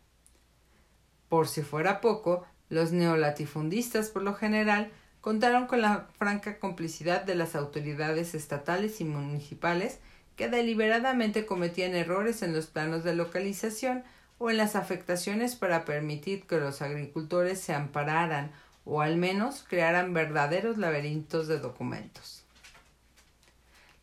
Por 1.29 1.47
si 1.47 1.63
fuera 1.63 1.99
poco, 1.99 2.45
los 2.69 2.91
neolatifundistas 2.91 4.09
por 4.09 4.21
lo 4.21 4.35
general 4.35 4.91
contaron 5.19 5.65
con 5.65 5.81
la 5.81 6.09
franca 6.19 6.59
complicidad 6.59 7.23
de 7.23 7.33
las 7.33 7.55
autoridades 7.55 8.35
estatales 8.35 9.01
y 9.01 9.05
municipales 9.05 9.99
que 10.35 10.47
deliberadamente 10.47 11.47
cometían 11.47 11.95
errores 11.95 12.43
en 12.43 12.53
los 12.53 12.67
planos 12.67 13.03
de 13.03 13.15
localización 13.15 14.03
o 14.43 14.49
en 14.49 14.57
las 14.57 14.75
afectaciones 14.75 15.55
para 15.55 15.85
permitir 15.85 16.45
que 16.45 16.57
los 16.57 16.81
agricultores 16.81 17.61
se 17.61 17.73
ampararan 17.73 18.51
o 18.83 18.99
al 18.99 19.15
menos 19.15 19.63
crearan 19.65 20.13
verdaderos 20.13 20.77
laberintos 20.77 21.47
de 21.47 21.59
documentos. 21.59 22.43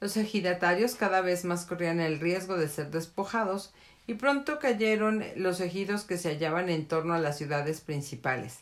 Los 0.00 0.16
ejidatarios 0.16 0.94
cada 0.94 1.20
vez 1.20 1.44
más 1.44 1.66
corrían 1.66 2.00
el 2.00 2.20
riesgo 2.20 2.56
de 2.56 2.70
ser 2.70 2.90
despojados 2.90 3.75
y 4.06 4.14
pronto 4.14 4.59
cayeron 4.61 5.23
los 5.37 5.61
ejidos 5.61 6.04
que 6.04 6.16
se 6.16 6.30
hallaban 6.30 6.70
en 6.70 6.88
torno 6.88 7.12
a 7.12 7.18
las 7.18 7.37
ciudades 7.37 7.82
principales, 7.82 8.61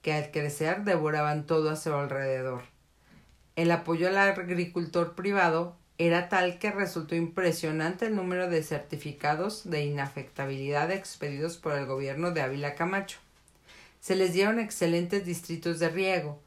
que 0.00 0.14
al 0.14 0.30
crecer 0.30 0.84
devoraban 0.84 1.44
todo 1.44 1.68
a 1.68 1.76
su 1.76 1.92
alrededor. 1.92 2.62
El 3.54 3.70
apoyo 3.70 4.08
al 4.08 4.16
agricultor 4.16 5.14
privado 5.14 5.76
era 5.98 6.28
tal 6.28 6.60
que 6.60 6.70
resultó 6.70 7.16
impresionante 7.16 8.06
el 8.06 8.14
número 8.14 8.48
de 8.48 8.62
certificados 8.62 9.68
de 9.68 9.84
inafectabilidad 9.84 10.92
expedidos 10.92 11.56
por 11.56 11.72
el 11.76 11.86
gobierno 11.86 12.30
de 12.30 12.40
Ávila 12.40 12.76
Camacho. 12.76 13.18
Se 14.00 14.14
les 14.14 14.32
dieron 14.32 14.60
excelentes 14.60 15.24
distritos 15.26 15.80
de 15.80 15.88
riego, 15.88 16.40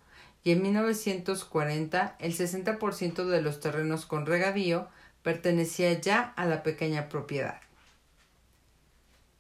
y 0.43 0.51
en 0.51 0.63
1940 0.63 2.15
el 2.19 2.33
60% 2.33 3.25
de 3.25 3.41
los 3.41 3.59
terrenos 3.59 4.05
con 4.05 4.25
regadío 4.25 4.87
pertenecía 5.21 5.99
ya 5.99 6.21
a 6.21 6.45
la 6.45 6.63
pequeña 6.63 7.09
propiedad. 7.09 7.59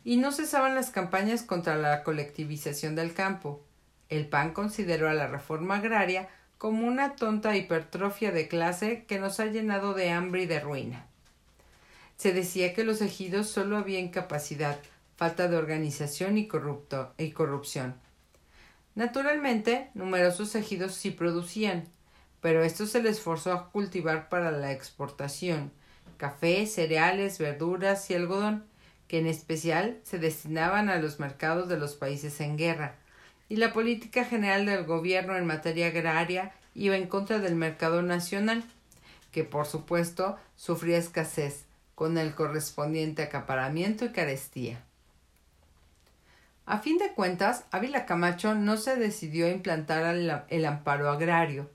Y 0.03 0.17
no 0.17 0.31
cesaban 0.31 0.75
las 0.75 0.89
campañas 0.89 1.43
contra 1.43 1.77
la 1.77 2.03
colectivización 2.03 2.95
del 2.95 3.13
campo. 3.13 3.63
El 4.09 4.27
PAN 4.27 4.51
consideró 4.53 5.09
a 5.09 5.13
la 5.13 5.27
reforma 5.27 5.77
agraria 5.77 6.27
como 6.61 6.85
una 6.85 7.15
tonta 7.15 7.57
hipertrofia 7.57 8.31
de 8.31 8.47
clase 8.47 9.05
que 9.07 9.17
nos 9.17 9.39
ha 9.39 9.47
llenado 9.47 9.95
de 9.95 10.11
hambre 10.11 10.43
y 10.43 10.45
de 10.45 10.59
ruina. 10.59 11.07
Se 12.17 12.33
decía 12.33 12.75
que 12.75 12.83
los 12.83 13.01
ejidos 13.01 13.47
solo 13.49 13.77
había 13.77 13.97
incapacidad, 13.97 14.77
falta 15.15 15.47
de 15.47 15.57
organización 15.57 16.37
y, 16.37 16.47
y 17.17 17.31
corrupción. 17.31 17.95
Naturalmente, 18.93 19.89
numerosos 19.95 20.53
ejidos 20.53 20.93
sí 20.93 21.09
producían, 21.09 21.87
pero 22.41 22.63
esto 22.63 22.85
se 22.85 23.01
les 23.01 23.21
forzó 23.21 23.53
a 23.53 23.71
cultivar 23.71 24.29
para 24.29 24.51
la 24.51 24.71
exportación 24.71 25.71
café, 26.17 26.67
cereales, 26.67 27.39
verduras 27.39 28.07
y 28.11 28.13
algodón, 28.13 28.65
que 29.07 29.17
en 29.17 29.25
especial 29.25 29.99
se 30.03 30.19
destinaban 30.19 30.89
a 30.89 30.99
los 30.99 31.19
mercados 31.19 31.67
de 31.69 31.79
los 31.79 31.95
países 31.95 32.39
en 32.39 32.55
guerra, 32.55 32.99
y 33.51 33.57
la 33.57 33.73
política 33.73 34.23
general 34.23 34.65
del 34.65 34.85
gobierno 34.85 35.35
en 35.35 35.45
materia 35.45 35.87
agraria 35.87 36.53
iba 36.73 36.95
en 36.95 37.07
contra 37.07 37.39
del 37.39 37.55
mercado 37.55 38.01
nacional, 38.01 38.63
que 39.33 39.43
por 39.43 39.65
supuesto 39.65 40.37
sufría 40.55 40.97
escasez, 40.97 41.65
con 41.93 42.17
el 42.17 42.33
correspondiente 42.33 43.23
acaparamiento 43.23 44.05
y 44.05 44.13
carestía. 44.13 44.81
A 46.65 46.79
fin 46.79 46.97
de 46.97 47.11
cuentas, 47.11 47.65
Ávila 47.71 48.05
Camacho 48.05 48.55
no 48.55 48.77
se 48.77 48.95
decidió 48.95 49.47
a 49.47 49.49
implantar 49.49 50.15
el, 50.47 50.65
amparo 50.65 51.09
agrario. 51.09 51.69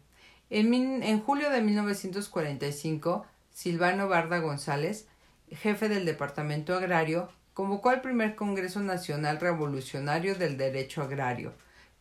En, 0.49 0.73
en, 1.03 1.21
julio 1.21 1.51
de 1.51 1.61
1945, 1.61 3.27
Silvano 3.53 4.09
Barda 4.09 4.39
González, 4.39 5.09
jefe 5.51 5.91
del 5.91 6.07
Departamento 6.07 6.75
Agrario, 6.75 7.29
convocó 7.53 7.91
al 7.91 8.01
primer 8.01 8.35
Congreso 8.35 8.81
Nacional 8.81 9.41
Revolucionario 9.41 10.37
del 10.37 10.57
Derecho 10.57 11.03
Agrario, 11.03 11.53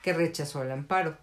que 0.06 0.14
rechazó 0.14 0.62
el 0.62 0.70
amparo. 0.70 1.18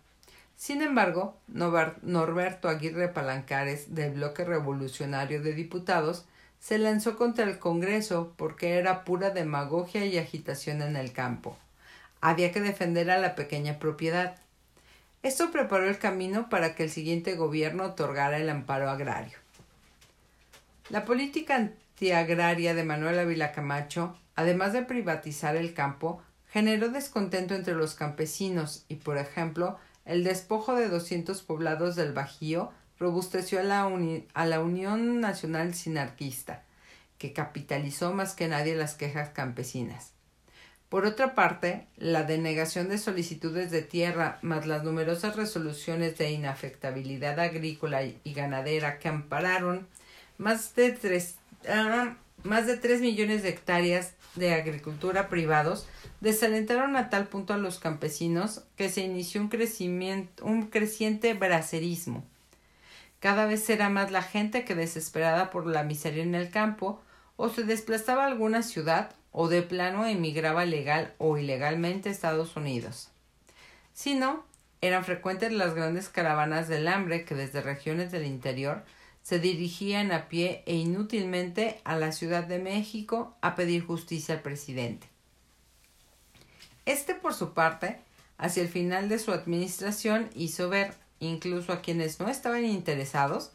Sin 0.56 0.82
embargo, 0.82 1.38
Norberto 1.46 2.68
Aguirre 2.68 3.06
Palancares, 3.06 3.94
del 3.94 4.14
bloque 4.14 4.44
revolucionario 4.44 5.40
de 5.40 5.52
diputados, 5.52 6.24
se 6.58 6.78
lanzó 6.78 7.16
contra 7.16 7.44
el 7.44 7.60
Congreso 7.60 8.32
porque 8.36 8.78
era 8.78 9.04
pura 9.04 9.30
demagogia 9.30 10.04
y 10.04 10.18
agitación 10.18 10.82
en 10.82 10.96
el 10.96 11.12
campo. 11.12 11.56
Había 12.20 12.50
que 12.50 12.60
defender 12.60 13.08
a 13.12 13.18
la 13.18 13.36
pequeña 13.36 13.78
propiedad. 13.78 14.34
Esto 15.22 15.52
preparó 15.52 15.88
el 15.88 15.98
camino 15.98 16.48
para 16.48 16.74
que 16.74 16.82
el 16.82 16.90
siguiente 16.90 17.36
gobierno 17.36 17.84
otorgara 17.84 18.36
el 18.38 18.50
amparo 18.50 18.90
agrario. 18.90 19.38
La 20.88 21.04
política 21.04 21.54
antiagraria 21.54 22.74
de 22.74 22.82
Manuel 22.82 23.20
Ávila 23.20 23.52
Camacho, 23.52 24.18
además 24.34 24.72
de 24.72 24.82
privatizar 24.82 25.54
el 25.54 25.72
campo, 25.72 26.20
generó 26.52 26.90
descontento 26.90 27.54
entre 27.54 27.74
los 27.74 27.94
campesinos 27.94 28.84
y, 28.88 28.96
por 28.96 29.16
ejemplo, 29.16 29.78
el 30.04 30.22
despojo 30.22 30.74
de 30.74 30.88
200 30.88 31.40
poblados 31.42 31.96
del 31.96 32.12
Bajío 32.12 32.70
robusteció 32.98 33.60
a 33.60 33.62
la, 33.62 33.90
a 34.34 34.46
la 34.46 34.60
Unión 34.60 35.20
Nacional 35.20 35.74
Sinarquista, 35.74 36.64
que 37.16 37.32
capitalizó 37.32 38.12
más 38.12 38.34
que 38.34 38.48
nadie 38.48 38.76
las 38.76 38.94
quejas 38.94 39.30
campesinas. 39.30 40.12
Por 40.90 41.06
otra 41.06 41.34
parte, 41.34 41.86
la 41.96 42.24
denegación 42.24 42.90
de 42.90 42.98
solicitudes 42.98 43.70
de 43.70 43.80
tierra 43.80 44.38
más 44.42 44.66
las 44.66 44.84
numerosas 44.84 45.36
resoluciones 45.36 46.18
de 46.18 46.32
inafectabilidad 46.32 47.40
agrícola 47.40 48.02
y 48.02 48.34
ganadera 48.34 48.98
que 48.98 49.08
ampararon 49.08 49.88
más 50.36 50.74
de 50.74 50.92
tres, 50.92 51.36
ah, 51.66 52.16
más 52.42 52.66
de 52.66 52.76
tres 52.76 53.00
millones 53.00 53.42
de 53.42 53.50
hectáreas 53.50 54.14
de 54.34 54.54
agricultura 54.54 55.28
privados 55.28 55.86
desalentaron 56.20 56.96
a 56.96 57.10
tal 57.10 57.26
punto 57.26 57.52
a 57.52 57.58
los 57.58 57.78
campesinos 57.78 58.62
que 58.76 58.88
se 58.88 59.02
inició 59.02 59.40
un, 59.40 59.48
crecimiento, 59.48 60.44
un 60.44 60.68
creciente 60.68 61.34
bracerismo. 61.34 62.24
Cada 63.20 63.46
vez 63.46 63.68
era 63.70 63.88
más 63.88 64.10
la 64.10 64.22
gente 64.22 64.64
que 64.64 64.74
desesperada 64.74 65.50
por 65.50 65.66
la 65.66 65.84
miseria 65.84 66.22
en 66.22 66.34
el 66.34 66.50
campo 66.50 67.00
o 67.36 67.48
se 67.48 67.62
desplazaba 67.64 68.24
a 68.24 68.26
alguna 68.26 68.62
ciudad 68.62 69.14
o 69.30 69.48
de 69.48 69.62
plano 69.62 70.06
emigraba 70.06 70.64
legal 70.64 71.14
o 71.18 71.38
ilegalmente 71.38 72.08
a 72.08 72.12
Estados 72.12 72.56
Unidos. 72.56 73.10
Si 73.92 74.14
no, 74.14 74.44
eran 74.80 75.04
frecuentes 75.04 75.52
las 75.52 75.74
grandes 75.74 76.08
caravanas 76.08 76.68
del 76.68 76.88
hambre 76.88 77.24
que 77.24 77.34
desde 77.34 77.60
regiones 77.60 78.10
del 78.10 78.26
interior 78.26 78.84
se 79.22 79.38
dirigían 79.38 80.12
a 80.12 80.28
pie 80.28 80.62
e 80.66 80.74
inútilmente 80.74 81.80
a 81.84 81.96
la 81.96 82.12
Ciudad 82.12 82.44
de 82.44 82.58
México 82.58 83.36
a 83.40 83.54
pedir 83.54 83.84
justicia 83.84 84.34
al 84.34 84.42
presidente. 84.42 85.08
Este, 86.84 87.14
por 87.14 87.32
su 87.32 87.54
parte, 87.54 88.00
hacia 88.38 88.62
el 88.62 88.68
final 88.68 89.08
de 89.08 89.20
su 89.20 89.32
administración 89.32 90.28
hizo 90.34 90.68
ver, 90.68 90.94
incluso 91.20 91.72
a 91.72 91.80
quienes 91.80 92.18
no 92.18 92.28
estaban 92.28 92.64
interesados, 92.64 93.52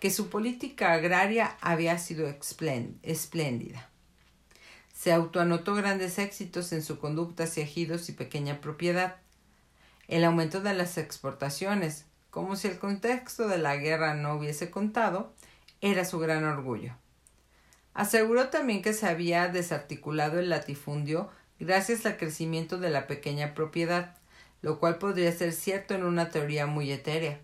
que 0.00 0.10
su 0.10 0.30
política 0.30 0.94
agraria 0.94 1.58
había 1.60 1.98
sido 1.98 2.26
espléndida. 2.26 3.90
Se 4.94 5.12
autoanotó 5.12 5.74
grandes 5.74 6.18
éxitos 6.18 6.72
en 6.72 6.82
su 6.82 6.98
conducta 6.98 7.44
hacia 7.44 7.64
ejidos 7.64 8.08
y 8.08 8.12
pequeña 8.12 8.62
propiedad. 8.62 9.16
El 10.08 10.24
aumento 10.24 10.62
de 10.62 10.72
las 10.72 10.96
exportaciones, 10.96 12.06
como 12.30 12.56
si 12.56 12.68
el 12.68 12.78
contexto 12.78 13.48
de 13.48 13.58
la 13.58 13.76
guerra 13.76 14.14
no 14.14 14.34
hubiese 14.34 14.70
contado, 14.70 15.32
era 15.80 16.04
su 16.04 16.18
gran 16.18 16.44
orgullo. 16.44 16.94
Aseguró 17.94 18.48
también 18.48 18.82
que 18.82 18.92
se 18.92 19.06
había 19.06 19.48
desarticulado 19.48 20.38
el 20.38 20.48
latifundio 20.48 21.30
gracias 21.58 22.06
al 22.06 22.16
crecimiento 22.16 22.78
de 22.78 22.90
la 22.90 23.06
pequeña 23.06 23.54
propiedad, 23.54 24.16
lo 24.62 24.78
cual 24.78 24.98
podría 24.98 25.32
ser 25.32 25.52
cierto 25.52 25.94
en 25.94 26.04
una 26.04 26.30
teoría 26.30 26.66
muy 26.66 26.92
etérea, 26.92 27.40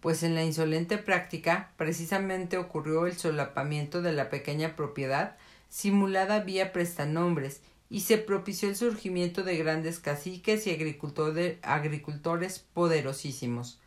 pues 0.00 0.22
en 0.22 0.34
la 0.34 0.42
insolente 0.42 0.98
práctica 0.98 1.70
precisamente 1.76 2.56
ocurrió 2.56 3.06
el 3.06 3.16
solapamiento 3.16 4.02
de 4.02 4.12
la 4.12 4.30
pequeña 4.30 4.74
propiedad 4.74 5.36
simulada 5.68 6.40
vía 6.40 6.72
prestanombres 6.72 7.60
y 7.88 8.00
se 8.00 8.18
propició 8.18 8.68
el 8.68 8.76
surgimiento 8.76 9.42
de 9.42 9.56
grandes 9.58 10.00
caciques 10.00 10.66
y 10.66 10.70
agricultores 10.70 12.58
poderosísimos, 12.72 13.81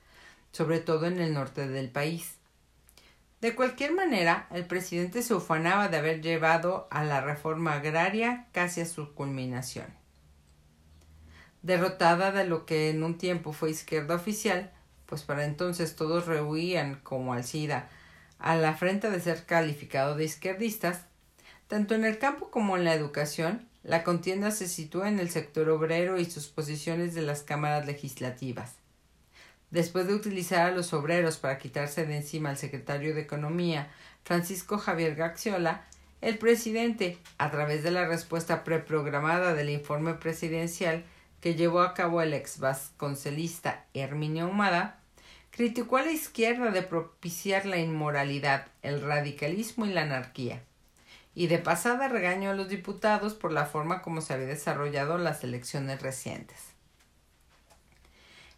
sobre 0.55 0.79
todo 0.79 1.05
en 1.07 1.19
el 1.19 1.33
norte 1.33 1.67
del 1.67 1.89
país. 1.89 2.35
De 3.41 3.55
cualquier 3.55 3.91
manera, 3.91 4.47
el 4.51 4.65
presidente 4.65 5.21
se 5.21 5.33
ufanaba 5.33 5.89
de 5.89 5.97
haber 5.97 6.21
llevado 6.21 6.87
a 6.91 7.03
la 7.03 7.19
reforma 7.19 7.73
agraria 7.73 8.47
casi 8.53 8.79
a 8.79 8.85
su 8.85 9.13
culminación. 9.13 9.87
Derrotada 11.61 12.31
de 12.31 12.45
lo 12.45 12.65
que 12.65 12.89
en 12.89 13.03
un 13.03 13.17
tiempo 13.17 13.51
fue 13.51 13.69
izquierda 13.69 14.15
oficial, 14.15 14.71
pues 15.07 15.23
para 15.23 15.43
entonces 15.43 15.97
todos 15.97 16.25
rehuían 16.25 17.01
como 17.03 17.33
Alcida 17.33 17.89
a 18.39 18.55
la 18.55 18.75
frente 18.75 19.11
de 19.11 19.19
ser 19.19 19.45
calificado 19.45 20.15
de 20.15 20.23
izquierdistas, 20.23 21.01
tanto 21.67 21.95
en 21.95 22.05
el 22.05 22.17
campo 22.17 22.49
como 22.49 22.77
en 22.77 22.85
la 22.85 22.93
educación, 22.93 23.67
la 23.83 24.05
contienda 24.05 24.51
se 24.51 24.69
sitúa 24.69 25.09
en 25.09 25.19
el 25.19 25.29
sector 25.29 25.67
obrero 25.67 26.17
y 26.17 26.23
sus 26.23 26.47
posiciones 26.47 27.13
de 27.13 27.23
las 27.23 27.43
cámaras 27.43 27.85
legislativas. 27.85 28.84
Después 29.75 30.07
de 30.07 30.13
utilizar 30.13 30.67
a 30.67 30.71
los 30.71 30.93
obreros 30.93 31.35
para 31.35 31.57
quitarse 31.57 32.05
de 32.05 32.15
encima 32.15 32.49
al 32.49 32.55
secretario 32.55 33.13
de 33.13 33.19
Economía, 33.19 33.89
Francisco 34.23 34.77
Javier 34.77 35.15
Gaxiola, 35.15 35.83
el 36.21 36.37
presidente, 36.37 37.17
a 37.37 37.51
través 37.51 37.83
de 37.83 37.91
la 37.91 38.07
respuesta 38.07 38.63
preprogramada 38.63 39.53
del 39.53 39.69
informe 39.69 40.13
presidencial 40.13 41.03
que 41.41 41.55
llevó 41.55 41.81
a 41.81 41.93
cabo 41.93 42.21
el 42.21 42.33
ex 42.33 42.59
vasconcelista 42.59 43.83
Herminio 43.93 44.47
Humada, 44.47 45.01
criticó 45.51 45.97
a 45.97 46.03
la 46.03 46.13
izquierda 46.13 46.71
de 46.71 46.81
propiciar 46.81 47.65
la 47.65 47.77
inmoralidad, 47.77 48.67
el 48.81 49.01
radicalismo 49.01 49.85
y 49.85 49.89
la 49.89 50.03
anarquía, 50.03 50.63
y 51.33 51.47
de 51.47 51.57
pasada 51.57 52.07
regañó 52.07 52.51
a 52.51 52.55
los 52.55 52.69
diputados 52.69 53.33
por 53.33 53.51
la 53.51 53.65
forma 53.65 54.01
como 54.01 54.21
se 54.21 54.35
habían 54.35 54.51
desarrollado 54.51 55.17
las 55.17 55.43
elecciones 55.43 56.01
recientes. 56.01 56.74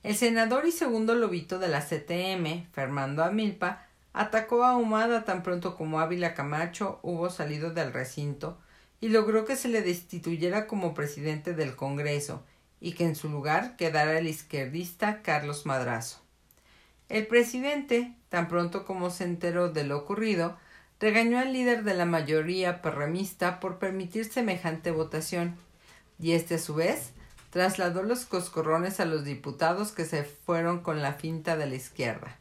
El 0.07 0.15
senador 0.15 0.65
y 0.65 0.71
segundo 0.71 1.15
lobito 1.15 1.59
de 1.59 1.67
la 1.67 1.81
CTM, 1.81 2.71
Fernando 2.71 3.25
Amilpa, 3.25 3.85
atacó 4.13 4.63
a 4.63 4.77
Humada 4.77 5.25
tan 5.25 5.43
pronto 5.43 5.75
como 5.75 5.99
Ávila 5.99 6.33
Camacho 6.33 7.01
hubo 7.03 7.29
salido 7.29 7.73
del 7.73 7.91
recinto 7.91 8.57
y 9.01 9.09
logró 9.09 9.43
que 9.43 9.57
se 9.57 9.67
le 9.67 9.81
destituyera 9.81 10.65
como 10.65 10.93
presidente 10.93 11.53
del 11.53 11.75
Congreso 11.75 12.41
y 12.79 12.93
que 12.93 13.03
en 13.03 13.17
su 13.17 13.27
lugar 13.27 13.75
quedara 13.75 14.17
el 14.17 14.29
izquierdista 14.29 15.21
Carlos 15.23 15.65
Madrazo. 15.65 16.21
El 17.09 17.27
presidente, 17.27 18.15
tan 18.29 18.47
pronto 18.47 18.85
como 18.85 19.09
se 19.09 19.25
enteró 19.25 19.73
de 19.73 19.83
lo 19.83 19.97
ocurrido, 19.97 20.55
regañó 21.01 21.37
al 21.37 21.51
líder 21.51 21.83
de 21.83 21.95
la 21.95 22.05
mayoría 22.05 22.81
perremista 22.81 23.59
por 23.59 23.77
permitir 23.77 24.23
semejante 24.31 24.89
votación, 24.89 25.57
y 26.17 26.31
éste 26.31 26.55
a 26.55 26.59
su 26.59 26.75
vez 26.75 27.11
trasladó 27.49 28.03
los 28.03 28.25
coscorrones 28.25 28.99
a 28.99 29.05
los 29.05 29.23
diputados 29.23 29.91
que 29.91 30.05
se 30.05 30.23
fueron 30.23 30.81
con 30.81 31.01
la 31.01 31.13
finta 31.13 31.55
de 31.57 31.65
la 31.65 31.75
izquierda. 31.75 32.37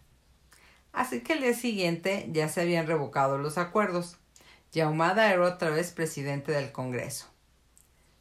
Así 0.93 1.21
que 1.21 1.35
el 1.35 1.43
día 1.43 1.55
siguiente 1.55 2.27
ya 2.33 2.49
se 2.49 2.63
habían 2.63 2.87
revocado 2.87 3.39
los 3.39 3.59
acuerdos. 3.59 4.17
y 4.73 4.81
Ahumada 4.81 5.33
era 5.33 5.43
otra 5.43 5.71
vez 5.71 5.93
presidente 5.93 6.53
del 6.53 6.73
Congreso. 6.73 7.27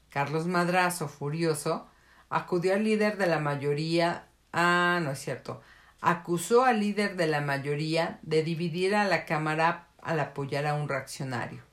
Carlos 0.10 0.46
Madrazo, 0.46 1.08
furioso, 1.08 1.88
acudió 2.30 2.74
al 2.74 2.84
líder 2.84 3.18
de 3.18 3.28
la 3.28 3.40
mayoría. 3.40 4.28
Ah, 4.54 5.00
no 5.02 5.12
es 5.12 5.20
cierto. 5.20 5.62
Acusó 6.02 6.66
al 6.66 6.80
líder 6.80 7.16
de 7.16 7.28
la 7.28 7.42
mayoría 7.42 8.20
de 8.22 8.44
dividir 8.44 8.96
a 8.96 9.06
la 9.06 9.26
Cámara 9.26 9.88
al 10.02 10.20
apoyar 10.20 10.66
a 10.68 10.76
un 10.76 10.88
reaccionario. 10.88 11.64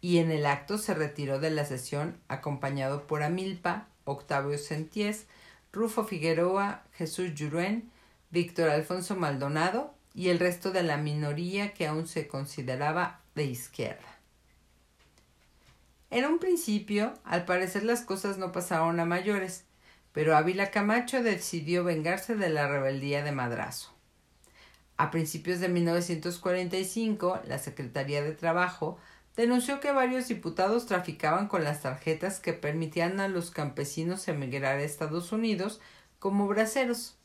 Y 0.00 0.18
en 0.18 0.30
el 0.30 0.46
acto 0.46 0.78
se 0.78 0.94
retiró 0.94 1.38
de 1.38 1.50
la 1.50 1.64
sesión 1.64 2.20
acompañado 2.28 3.06
por 3.06 3.22
Amilpa, 3.22 3.88
Octavio 4.08 4.58
Senties, 4.58 5.26
Rufo 5.72 6.04
Figueroa, 6.04 6.84
Jesús 6.92 7.34
Yuruen, 7.34 7.90
Víctor 8.30 8.70
Alfonso 8.70 9.16
Maldonado 9.16 9.94
y 10.14 10.28
el 10.28 10.38
resto 10.38 10.70
de 10.70 10.82
la 10.82 10.96
minoría 10.96 11.74
que 11.74 11.86
aún 11.86 12.06
se 12.06 12.26
consideraba 12.26 13.20
de 13.34 13.44
izquierda. 13.44 14.18
En 16.10 16.24
un 16.24 16.38
principio, 16.38 17.14
al 17.24 17.44
parecer 17.44 17.84
las 17.84 18.00
cosas 18.00 18.38
no 18.38 18.50
pasaron 18.50 18.98
a 18.98 19.04
mayores, 19.04 19.64
pero 20.12 20.36
Ávila 20.36 20.70
Camacho 20.70 21.22
decidió 21.22 21.84
vengarse 21.84 22.34
de 22.34 22.48
la 22.48 22.66
rebeldía 22.66 23.22
de 23.22 23.32
Madrazo. 23.32 23.92
A 24.96 25.10
principios 25.10 25.60
de 25.60 25.68
1945, 25.68 27.42
la 27.46 27.58
Secretaría 27.58 28.22
de 28.22 28.32
Trabajo 28.32 28.98
denunció 29.38 29.78
que 29.78 29.92
varios 29.92 30.26
diputados 30.26 30.86
traficaban 30.86 31.46
con 31.46 31.62
las 31.62 31.82
tarjetas 31.82 32.40
que 32.40 32.54
permitían 32.54 33.20
a 33.20 33.28
los 33.28 33.52
campesinos 33.52 34.26
emigrar 34.26 34.78
a 34.78 34.82
Estados 34.82 35.30
Unidos 35.30 35.80
como 36.18 36.48
braceros. 36.48 37.16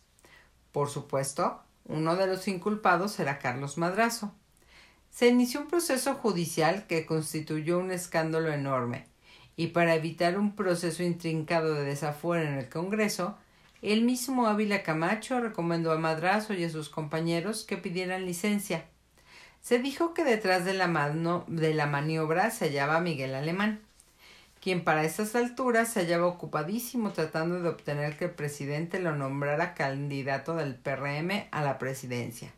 Por 0.72 0.92
supuesto, 0.92 1.64
uno 1.86 2.16
de 2.16 2.28
los 2.28 2.48
inculpados 2.48 3.20
era 3.20 3.40
Carlos 3.40 3.80
Madrazo. 3.80 4.32
Se 5.10 5.28
inició 5.28 5.62
un 5.62 5.70
proceso 5.70 6.14
judicial 6.14 6.86
que 6.86 7.08
constituyó 7.08 7.80
un 7.80 7.90
escándalo 7.90 8.54
enorme, 8.54 9.08
y 9.56 9.68
para 9.68 9.96
evitar 9.96 10.38
un 10.38 10.56
proceso 10.56 11.02
intrincado 11.02 11.74
de 11.74 11.84
desafuero 11.84 12.48
en 12.48 12.60
el 12.60 12.70
Congreso, 12.70 13.40
el 13.82 14.04
mismo 14.04 14.46
Ávila 14.46 14.84
Camacho 14.84 15.40
recomendó 15.40 15.92
a 15.92 15.98
Madrazo 15.98 16.54
y 16.54 16.64
a 16.64 16.70
sus 16.70 16.90
compañeros 16.90 17.64
que 17.64 17.78
pidieran 17.78 18.28
licencia. 18.28 18.86
Se 19.64 19.80
dijo 19.80 20.14
que 20.14 20.26
detrás 20.26 20.66
de 20.66 20.74
la, 20.74 20.88
mano, 20.88 21.46
de 21.48 21.74
la 21.74 21.88
maniobra 21.88 22.52
se 22.52 22.66
hallaba 22.66 23.00
Miguel 23.00 23.34
Alemán, 23.34 23.80
quien 24.62 24.84
para 24.84 25.06
esas 25.06 25.36
alturas 25.36 25.90
se 25.90 26.02
hallaba 26.02 26.28
ocupadísimo 26.28 27.14
tratando 27.14 27.62
de 27.62 27.70
obtener 27.70 28.18
que 28.18 28.26
el 28.26 28.32
presidente 28.32 29.00
lo 29.00 29.16
nombrara 29.16 29.74
candidato 29.74 30.58
del 30.58 30.76
PRM 30.76 31.48
a 31.52 31.64
la 31.64 31.80
presidencia. 31.80 32.52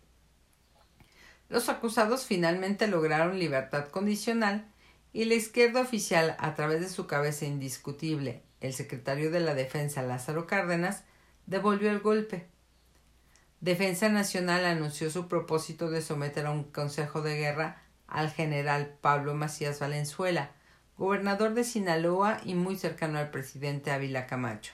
Los 1.47 1.69
acusados 1.69 2.25
finalmente 2.25 2.87
lograron 2.87 3.37
libertad 3.37 3.89
condicional 3.89 4.65
y 5.13 5.25
la 5.25 5.35
izquierda 5.35 5.81
oficial, 5.81 6.35
a 6.39 6.55
través 6.55 6.81
de 6.81 6.89
su 6.89 7.05
cabeza 7.05 7.45
indiscutible, 7.45 8.41
el 8.61 8.73
secretario 8.73 9.29
de 9.29 9.41
la 9.41 9.53
Defensa 9.53 10.01
Lázaro 10.01 10.47
Cárdenas, 10.47 11.03
devolvió 11.45 11.91
el 11.91 11.99
golpe. 11.99 12.47
Defensa 13.65 14.09
Nacional 14.09 14.63
anunció 14.63 15.09
su 15.09 15.27
propósito 15.27 15.89
de 15.89 16.03
someter 16.03 16.45
a 16.45 16.51
un 16.51 16.65
consejo 16.65 17.23
de 17.23 17.35
guerra 17.35 17.81
al 18.05 18.29
general 18.29 18.95
Pablo 19.01 19.33
Macías 19.33 19.79
Valenzuela, 19.79 20.51
gobernador 20.99 21.55
de 21.55 21.63
Sinaloa 21.63 22.39
y 22.45 22.53
muy 22.53 22.77
cercano 22.77 23.17
al 23.17 23.31
presidente 23.31 23.89
Ávila 23.89 24.27
Camacho. 24.27 24.73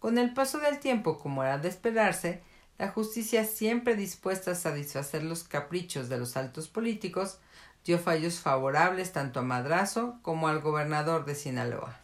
Con 0.00 0.18
el 0.18 0.34
paso 0.34 0.58
del 0.58 0.80
tiempo, 0.80 1.20
como 1.20 1.44
era 1.44 1.58
de 1.58 1.68
esperarse, 1.68 2.42
la 2.78 2.88
justicia, 2.88 3.44
siempre 3.44 3.94
dispuesta 3.94 4.50
a 4.50 4.56
satisfacer 4.56 5.22
los 5.22 5.44
caprichos 5.44 6.08
de 6.08 6.18
los 6.18 6.36
altos 6.36 6.66
políticos, 6.66 7.38
dio 7.84 8.00
fallos 8.00 8.40
favorables 8.40 9.12
tanto 9.12 9.38
a 9.38 9.44
Madrazo 9.44 10.18
como 10.22 10.48
al 10.48 10.60
gobernador 10.60 11.26
de 11.26 11.36
Sinaloa. 11.36 12.00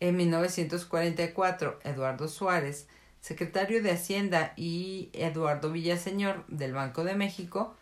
En 0.00 0.16
1944, 0.16 1.78
Eduardo 1.84 2.26
Suárez 2.26 2.88
secretario 3.22 3.82
de 3.82 3.92
Hacienda, 3.92 4.52
y 4.56 5.08
Eduardo 5.14 5.70
Villaseñor 5.70 6.44
del 6.48 6.74
Banco 6.74 7.04
de 7.04 7.14
México, 7.14 7.74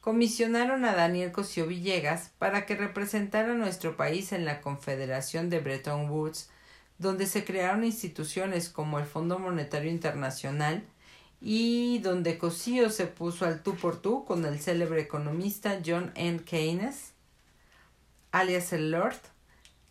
comisionaron 0.00 0.84
a 0.84 0.94
Daniel 0.94 1.32
Cosío 1.32 1.66
Villegas 1.66 2.32
para 2.38 2.66
que 2.66 2.76
representara 2.76 3.52
a 3.52 3.56
nuestro 3.56 3.96
país 3.96 4.32
en 4.32 4.44
la 4.44 4.60
Confederación 4.60 5.50
de 5.50 5.60
Bretton 5.60 6.10
Woods, 6.10 6.50
donde 6.98 7.26
se 7.26 7.44
crearon 7.44 7.84
instituciones 7.84 8.68
como 8.68 8.98
el 8.98 9.06
Fondo 9.06 9.38
Monetario 9.38 9.90
Internacional 9.90 10.82
y 11.40 12.00
donde 12.00 12.36
Cosío 12.36 12.90
se 12.90 13.06
puso 13.06 13.46
al 13.46 13.62
tú 13.62 13.76
por 13.76 14.02
tú 14.02 14.24
con 14.24 14.44
el 14.44 14.58
célebre 14.58 15.00
economista 15.00 15.78
John 15.86 16.10
N. 16.16 16.40
Keynes, 16.42 17.12
alias 18.32 18.72
el 18.72 18.90
Lord, 18.90 19.20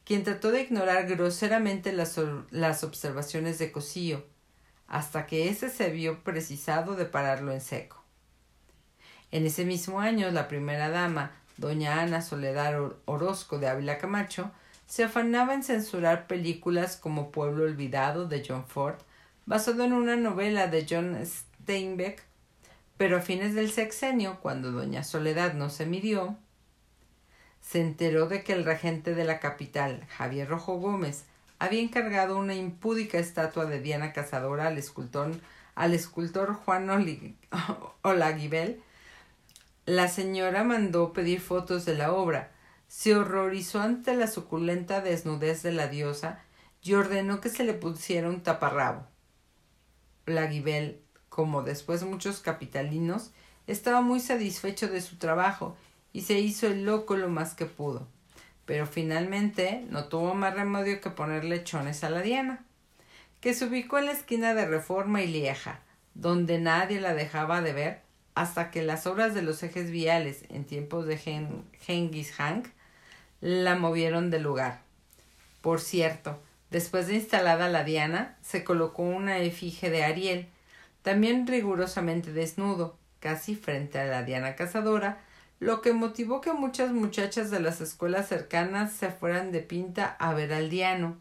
quien 0.04 0.26
trató 0.26 0.52
de 0.52 0.64
ignorar 0.64 1.08
groseramente 1.08 1.94
las, 1.94 2.20
las 2.52 2.84
observaciones 2.84 3.58
de 3.58 3.72
Cosío 3.72 4.26
hasta 4.88 5.26
que 5.26 5.50
éste 5.50 5.70
se 5.70 5.90
vio 5.90 6.24
precisado 6.24 6.96
de 6.96 7.06
pararlo 7.06 7.52
en 7.52 7.62
seco. 7.62 8.04
En 9.32 9.46
ese 9.46 9.66
mismo 9.66 10.00
año, 10.00 10.32
la 10.32 10.48
primera 10.48 10.90
dama, 10.90 11.32
doña 11.58 12.02
Ana 12.02 12.22
Soledad 12.22 12.94
Orozco 13.06 13.60
de 13.60 13.68
Ávila 13.68 13.98
Camacho, 13.98 14.52
se 14.86 15.04
afanaba 15.04 15.54
en 15.54 15.64
censurar 15.64 16.28
películas 16.28 16.96
como 16.96 17.32
Pueblo 17.32 17.66
Olvidado 17.66 18.28
de 18.28 18.44
John 18.48 18.66
Ford, 18.66 18.96
basado 19.46 19.84
en 19.84 19.94
una 19.94 20.16
novela 20.16 20.68
de 20.68 20.88
John 20.90 21.18
Steinbeck, 21.26 22.24
pero 22.96 23.18
a 23.18 23.22
fines 23.22 23.54
del 23.54 23.70
sexenio, 23.70 24.40
cuando 24.42 24.72
doña 24.72 25.04
Soledad 25.04 25.54
no 25.54 25.70
se 25.70 25.86
midió, 25.86 26.38
se 27.62 27.82
enteró 27.82 28.28
de 28.28 28.44
que 28.44 28.54
el 28.54 28.64
regente 28.64 29.14
de 29.14 29.26
la 29.26 29.40
capital, 29.42 30.06
Javier 30.08 30.48
Rojo 30.48 30.78
Gómez, 30.78 31.26
había 31.60 31.82
encargado 31.82 32.38
una 32.38 32.56
impúdica 32.56 33.18
estatua 33.18 33.66
de 33.66 33.82
Diana 33.82 34.14
Cazadora 34.14 34.68
al 34.68 34.78
escultor, 34.78 35.32
al 35.76 35.94
escultor 35.94 36.54
Juan 36.54 36.90
Olaguibel. 38.04 38.82
La 39.86 40.08
señora 40.08 40.64
mandó 40.64 41.14
pedir 41.14 41.40
fotos 41.40 41.86
de 41.86 41.96
la 41.96 42.12
obra, 42.12 42.52
se 42.88 43.16
horrorizó 43.16 43.82
ante 43.82 44.16
la 44.16 44.28
suculenta 44.28 45.02
desnudez 45.02 45.64
de 45.64 45.72
la 45.72 45.88
diosa 45.88 46.44
y 46.82 46.94
ordenó 46.94 47.42
que 47.42 47.50
se 47.50 47.64
le 47.64 47.74
pusiera 47.74 48.30
un 48.30 48.44
taparrabo. 48.44 49.08
Olaguibel, 50.28 51.02
como 51.30 51.64
después 51.64 52.04
muchos 52.04 52.40
capitalinos, 52.40 53.32
estaba 53.66 54.02
muy 54.02 54.20
satisfecho 54.20 54.88
de 54.88 55.02
su 55.02 55.18
trabajo 55.18 55.76
y 56.14 56.22
se 56.22 56.40
hizo 56.40 56.68
el 56.68 56.86
loco 56.86 57.16
lo 57.16 57.30
más 57.30 57.54
que 57.54 57.66
pudo 57.66 58.08
pero 58.68 58.86
finalmente 58.86 59.86
no 59.90 60.10
tuvo 60.10 60.36
más 60.36 60.54
remedio 60.54 61.00
que 61.00 61.10
poner 61.10 61.46
lechones 61.46 62.04
a 62.04 62.10
la 62.10 62.22
Diana, 62.22 62.66
que 63.40 63.54
se 63.54 63.66
ubicó 63.66 63.98
en 63.98 64.08
la 64.08 64.12
esquina 64.12 64.54
de 64.54 64.68
Reforma 64.68 65.24
y 65.24 65.28
Lieja, 65.28 65.80
donde 66.16 66.60
nadie 66.60 67.00
la 67.00 67.14
dejaba 67.14 67.62
de 67.62 67.72
ver 67.72 68.02
hasta 68.36 68.70
que 68.70 68.84
las 68.84 69.08
obras 69.08 69.34
de 69.34 69.42
los 69.42 69.64
ejes 69.64 69.90
viales 69.90 70.44
en 70.50 70.66
tiempos 70.66 71.08
de 71.08 71.18
Genghis 71.80 72.34
Hank 72.34 72.68
la 73.40 73.76
movieron 73.76 74.30
del 74.30 74.44
lugar. 74.44 74.82
Por 75.62 75.80
cierto, 75.80 76.38
después 76.70 77.08
de 77.08 77.16
instalada 77.16 77.70
la 77.70 77.86
Diana, 77.86 78.36
se 78.42 78.66
colocó 78.66 79.04
una 79.04 79.40
efigie 79.40 79.90
de 79.90 80.04
Ariel, 80.04 80.48
también 81.04 81.48
rigurosamente 81.48 82.34
desnudo, 82.34 82.98
casi 83.22 83.56
frente 83.56 83.98
a 83.98 84.06
la 84.06 84.24
Diana 84.24 84.56
cazadora, 84.56 85.20
lo 85.60 85.82
que 85.82 85.94
motivó 85.94 86.42
que 86.42 86.54
muchas 86.54 86.92
muchachas 86.92 87.50
de 87.50 87.60
las 87.60 87.82
escuelas 87.82 88.28
cercanas 88.28 88.94
se 88.94 89.10
fueran 89.10 89.52
de 89.52 89.62
pinta 89.62 90.16
a 90.20 90.34
ver 90.34 90.54
al 90.54 90.70
Diano. 90.70 91.18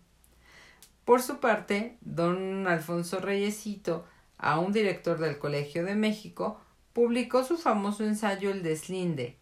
Por 1.04 1.22
su 1.22 1.38
parte, 1.38 1.96
don 2.00 2.66
Alfonso 2.66 3.20
Reyesito, 3.20 4.04
un 4.58 4.72
director 4.72 5.18
del 5.18 5.38
Colegio 5.38 5.84
de 5.84 5.94
México, 5.94 6.60
publicó 6.92 7.44
su 7.44 7.56
famoso 7.56 8.04
ensayo 8.04 8.50
El 8.50 8.62
deslinde, 8.62 9.36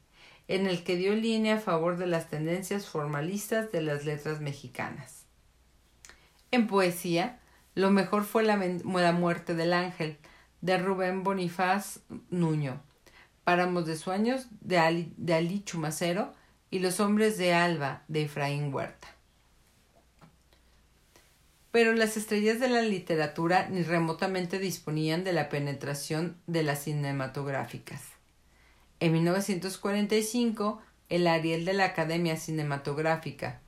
en 0.46 0.66
el 0.66 0.84
que 0.84 0.96
dio 0.96 1.14
línea 1.14 1.56
a 1.56 1.60
favor 1.60 1.96
de 1.96 2.06
las 2.06 2.28
tendencias 2.28 2.86
formalistas 2.86 3.72
de 3.72 3.80
las 3.80 4.04
letras 4.04 4.40
mexicanas. 4.40 5.24
En 6.50 6.66
poesía, 6.66 7.40
lo 7.74 7.90
mejor 7.90 8.24
fue 8.24 8.44
la, 8.44 8.56
la 8.56 9.12
muerte 9.12 9.54
del 9.54 9.72
ángel, 9.72 10.18
de 10.60 10.78
Rubén 10.78 11.24
Bonifaz 11.24 12.00
Nuño, 12.30 12.80
Páramos 13.44 13.86
de 13.86 13.96
Sueños 13.96 14.46
de 14.60 14.78
Ali, 14.78 15.62
Chumacero 15.64 16.34
y 16.70 16.78
Los 16.78 16.98
Hombres 16.98 17.36
de 17.36 17.52
Alba 17.52 18.02
de 18.08 18.22
Efraín 18.22 18.72
Huerta. 18.72 19.08
Pero 21.70 21.92
las 21.92 22.16
estrellas 22.16 22.58
de 22.58 22.68
la 22.68 22.82
literatura 22.82 23.68
ni 23.68 23.82
remotamente 23.82 24.58
disponían 24.58 25.24
de 25.24 25.32
la 25.32 25.48
penetración 25.48 26.36
de 26.46 26.62
las 26.62 26.84
cinematográficas. 26.84 28.00
En 29.00 29.12
1945, 29.12 30.80
el 31.10 31.26
Ariel 31.26 31.64
de 31.64 31.74
la 31.74 31.84
Academia 31.84 32.36
Cinematográfica, 32.36 33.60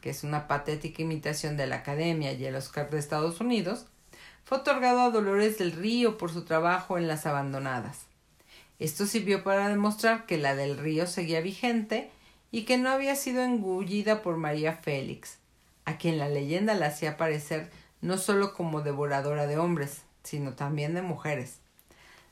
que 0.00 0.10
es 0.10 0.24
una 0.24 0.48
patética 0.48 1.02
imitación 1.02 1.56
de 1.56 1.66
la 1.66 1.76
Academia 1.76 2.32
y 2.32 2.44
el 2.44 2.56
Oscar 2.56 2.90
de 2.90 2.98
Estados 2.98 3.40
Unidos, 3.40 3.86
fue 4.42 4.58
otorgado 4.58 5.02
a 5.02 5.10
Dolores 5.10 5.58
del 5.58 5.72
Río 5.72 6.18
por 6.18 6.32
su 6.32 6.44
trabajo 6.44 6.98
en 6.98 7.06
Las 7.06 7.26
Abandonadas. 7.26 8.09
Esto 8.80 9.04
sirvió 9.04 9.44
para 9.44 9.68
demostrar 9.68 10.24
que 10.24 10.38
la 10.38 10.56
del 10.56 10.78
río 10.78 11.06
seguía 11.06 11.42
vigente 11.42 12.10
y 12.50 12.64
que 12.64 12.78
no 12.78 12.88
había 12.88 13.14
sido 13.14 13.42
engullida 13.42 14.22
por 14.22 14.38
María 14.38 14.72
Félix, 14.72 15.36
a 15.84 15.98
quien 15.98 16.16
la 16.18 16.30
leyenda 16.30 16.74
la 16.74 16.86
hacía 16.86 17.10
aparecer 17.10 17.70
no 18.00 18.16
solo 18.16 18.54
como 18.54 18.80
devoradora 18.80 19.46
de 19.46 19.58
hombres, 19.58 20.02
sino 20.24 20.54
también 20.54 20.94
de 20.94 21.02
mujeres. 21.02 21.58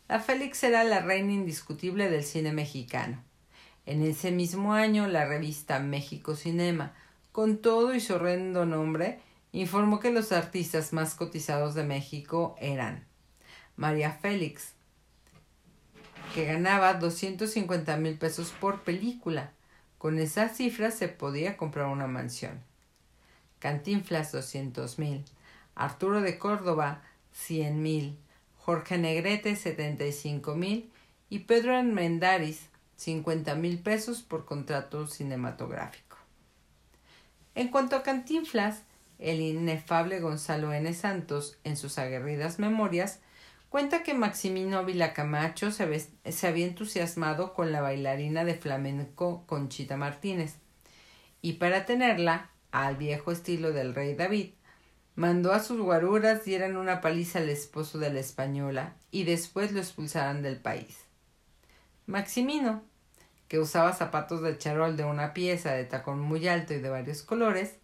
La 0.09 0.21
Félix 0.21 0.65
era 0.65 0.85
la 0.85 1.01
reina 1.01 1.33
indiscutible 1.33 2.09
del 2.09 2.25
cine 2.25 2.53
mexicano. 2.53 3.23
En 3.85 4.03
ese 4.03 4.31
mismo 4.31 4.73
año, 4.73 5.07
la 5.07 5.27
revista 5.27 5.79
México 5.81 6.35
Cinema, 6.35 6.95
con 7.31 7.59
todo 7.59 7.95
y 7.95 8.01
su 8.01 8.15
horrendo 8.15 8.65
nombre, 8.65 9.21
informó 9.53 10.01
que 10.01 10.11
los 10.11 10.33
artistas 10.33 10.95
más 10.95 11.15
cotizados 11.15 11.75
de 11.75 11.85
México 11.85 12.57
eran 12.59 13.05
María 13.77 14.13
Félix, 14.13 14.73
que 16.35 16.45
ganaba 16.45 16.95
250 16.95 17.97
mil 17.97 18.19
pesos 18.19 18.53
por 18.61 18.83
película. 18.83 19.53
Con 19.99 20.19
esa 20.19 20.49
cifra 20.49 20.91
se 20.91 21.09
podía 21.09 21.57
comprar 21.57 21.87
una 21.87 22.07
mansión. 22.07 22.61
Cantinflas 23.59 24.33
200 24.33 24.99
mil, 24.99 25.25
Arturo 25.75 26.21
de 26.21 26.39
Córdoba 26.39 27.03
100 27.33 27.83
mil, 27.83 28.19
Jorge 28.57 28.99
Negrete 28.99 29.57
75 29.57 30.55
mil 30.55 30.93
y 31.29 31.41
Pedro 31.41 31.77
Armendáriz 31.77 32.69
50 32.97 33.55
mil 33.55 33.79
pesos 33.79 34.23
por 34.23 34.45
contrato 34.45 35.07
cinematográfico. 35.07 36.17
En 37.55 37.69
cuanto 37.69 37.97
a 37.97 38.03
Cantinflas, 38.03 38.83
el 39.19 39.41
inefable 39.41 40.21
Gonzalo 40.21 40.73
N. 40.73 40.93
Santos, 40.95 41.59
en 41.65 41.77
sus 41.77 41.99
aguerridas 41.99 42.59
memorias, 42.59 43.21
Cuenta 43.69 44.03
que 44.03 44.15
Maximino 44.15 44.85
Vilacamacho 44.85 45.71
se, 45.71 46.09
se 46.25 46.47
había 46.47 46.67
entusiasmado 46.67 47.53
con 47.53 47.71
la 47.71 47.83
bailarina 47.83 48.45
de 48.45 48.55
flamenco 48.55 49.45
Conchita 49.47 49.99
Martínez 49.99 50.57
y 51.43 51.55
para 51.55 51.85
tenerla, 51.85 52.51
al 52.73 52.97
viejo 52.97 53.31
estilo 53.31 53.73
del 53.73 53.95
rey 53.95 54.15
David, 54.15 54.53
mandó 55.17 55.53
a 55.53 55.61
sus 55.61 55.81
guaruras 55.81 56.45
dieran 56.45 56.77
una 56.77 57.01
paliza 57.01 57.41
al 57.41 57.49
esposo 57.51 57.99
de 57.99 58.11
la 58.11 58.21
española 58.21 58.97
y 59.11 59.25
después 59.25 59.73
lo 59.73 59.81
expulsaran 59.81 60.43
del 60.43 60.57
país. 60.57 61.05
Maximino, 62.07 62.83
que 63.49 63.59
usaba 63.59 63.93
zapatos 63.93 64.43
de 64.43 64.57
charol 64.57 64.97
de 64.97 65.05
una 65.05 65.35
pieza 65.35 65.73
de 65.73 65.85
tacón 65.85 66.21
muy 66.21 66.49
alto 66.49 66.73
y 66.73 66.81
de 66.81 66.89
varios 66.89 67.23
colores, 67.23 67.77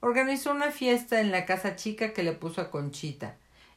organizó 0.00 0.52
una 0.52 0.70
fiesta 0.70 1.20
en 1.20 1.32
la 1.32 1.44
casa 1.44 1.74
chica 1.74 2.12
que 2.12 2.22
le 2.22 2.32
puso 2.32 2.60
a 2.60 2.70
Conchita, 2.70 3.36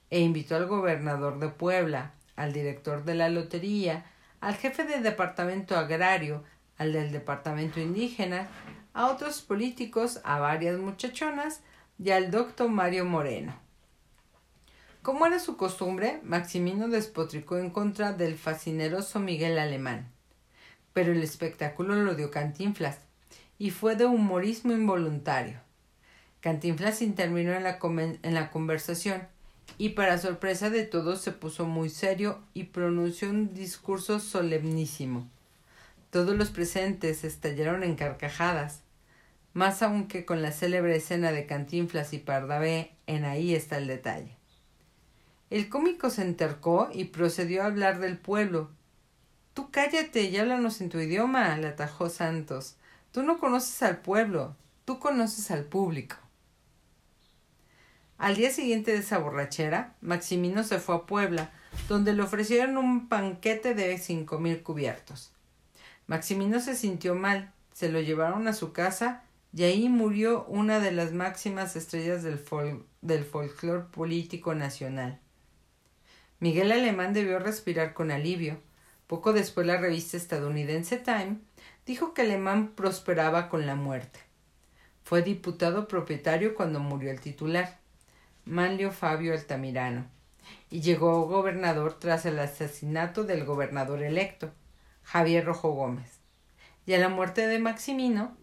e 0.10 0.20
invitó 0.20 0.56
al 0.56 0.68
gobernador 0.68 1.40
de 1.40 1.50
Puebla, 1.50 2.14
al 2.36 2.54
director 2.54 3.04
de 3.04 3.16
la 3.16 3.30
lotería, 3.30 4.06
al 4.40 4.56
jefe 4.56 4.84
del 4.84 5.04
departamento 5.04 5.78
agrario, 5.78 6.44
al 6.78 6.94
del 6.94 7.12
departamento 7.12 7.80
indígena, 7.80 8.48
a 8.94 9.08
otros 9.08 9.42
políticos, 9.42 10.22
a 10.24 10.40
varias 10.40 10.78
muchachonas 10.78 11.62
y 12.00 12.12
al 12.12 12.32
doctor 12.32 12.70
Mario 12.70 13.06
Moreno. 13.06 13.60
Como 15.02 15.26
era 15.26 15.40
su 15.40 15.56
costumbre, 15.58 16.20
Maximino 16.24 16.90
despotricó 16.90 17.58
en 17.58 17.70
contra 17.70 18.14
del 18.14 18.38
fascineroso 18.38 19.20
Miguel 19.20 19.58
Alemán. 19.58 20.12
Pero 20.94 21.12
el 21.12 21.24
espectáculo 21.24 21.96
lo 21.96 22.16
dio 22.16 22.30
Cantinflas, 22.30 23.00
y 23.58 23.72
fue 23.72 23.96
de 23.96 24.06
humorismo 24.06 24.74
involuntario. 24.74 25.62
Cantinflas 26.42 27.02
intervino 27.02 27.54
en 27.54 27.64
la, 27.64 27.80
en 27.82 28.34
la 28.34 28.52
conversación, 28.52 29.28
y 29.78 29.90
para 29.90 30.18
sorpresa 30.18 30.70
de 30.70 30.84
todos 30.84 31.22
se 31.22 31.32
puso 31.32 31.66
muy 31.66 31.90
serio 31.90 32.40
y 32.54 32.66
pronunció 32.66 33.30
un 33.30 33.54
discurso 33.54 34.20
solemnísimo. 34.20 35.30
Todos 36.10 36.36
los 36.36 36.50
presentes 36.50 37.24
estallaron 37.24 37.84
en 37.84 37.96
carcajadas, 37.96 38.82
más 39.54 39.82
aún 39.82 40.08
que 40.08 40.26
con 40.26 40.42
la 40.42 40.52
célebre 40.52 40.96
escena 40.96 41.32
de 41.32 41.46
Cantinflas 41.46 42.14
y 42.14 42.20
Pardavé 42.20 42.92
en 43.08 43.26
Ahí 43.26 43.54
está 43.54 43.78
el 43.78 43.88
detalle. 43.88 44.36
El 45.50 45.70
cómico 45.70 46.10
se 46.10 46.24
entercó 46.24 46.90
y 46.94 47.06
procedió 47.06 47.64
a 47.64 47.68
hablar 47.68 48.00
del 48.00 48.18
pueblo. 48.18 48.70
Tú 49.54 49.70
cállate 49.72 50.24
y 50.24 50.38
háblanos 50.38 50.82
en 50.82 50.90
tu 50.90 51.00
idioma, 51.00 51.58
le 51.58 51.68
atajó 51.68 52.10
Santos. 52.10 52.76
Tú 53.12 53.24
no 53.24 53.40
conoces 53.40 53.82
al 53.82 54.02
pueblo, 54.02 54.56
tú 54.86 55.00
conoces 55.00 55.50
al 55.52 55.64
público. 55.64 56.18
Al 58.18 58.36
día 58.36 58.52
siguiente 58.52 58.92
de 58.92 59.00
esa 59.00 59.20
borrachera, 59.20 59.96
Maximino 60.02 60.64
se 60.64 60.80
fue 60.80 60.96
a 60.96 61.06
Puebla, 61.06 61.52
donde 61.88 62.14
le 62.14 62.24
ofrecieron 62.24 62.78
un 62.78 63.10
banquete 63.10 63.76
de 63.76 63.98
cinco 63.98 64.40
mil 64.40 64.64
cubiertos. 64.64 65.32
Maximino 66.08 66.60
se 66.60 66.76
sintió 66.76 67.16
mal, 67.16 67.54
se 67.74 67.90
lo 67.90 68.00
llevaron 68.02 68.48
a 68.48 68.54
su 68.54 68.74
casa 68.74 69.24
y 69.54 69.64
ahí 69.64 69.88
murió 69.90 70.46
una 70.46 70.80
de 70.80 70.92
las 70.92 71.14
máximas 71.14 71.76
estrellas 71.76 72.24
del, 72.24 72.40
del 73.02 73.24
folclore 73.24 73.86
político 73.92 74.56
nacional, 74.56 75.20
Miguel 76.40 76.72
Alemán 76.72 77.14
debió 77.14 77.40
respirar 77.40 77.96
con 77.96 78.12
alivio. 78.12 78.60
Poco 79.08 79.34
después 79.34 79.66
la 79.66 79.78
revista 79.78 80.18
estadounidense 80.18 80.98
Time 80.98 81.38
dijo 81.86 82.14
que 82.14 82.22
Alemán 82.22 82.74
prosperaba 82.76 83.50
con 83.50 83.66
la 83.66 83.76
muerte. 83.76 84.20
Fue 85.04 85.24
diputado 85.24 85.88
propietario 85.88 86.54
cuando 86.54 86.80
murió 86.80 87.10
el 87.10 87.22
titular, 87.22 87.80
Manlio 88.48 88.92
Fabio 88.92 89.34
Altamirano, 89.34 90.10
y 90.70 90.82
llegó 90.82 91.28
gobernador 91.28 92.00
tras 92.00 92.26
el 92.26 92.40
asesinato 92.40 93.24
del 93.26 93.44
gobernador 93.44 94.02
electo, 94.02 94.54
Javier 95.04 95.46
Rojo 95.46 95.72
Gómez. 95.72 96.22
Y 96.86 96.94
a 96.94 96.98
la 96.98 97.10
muerte 97.10 97.46
de 97.46 97.60
Maximino 97.60 98.38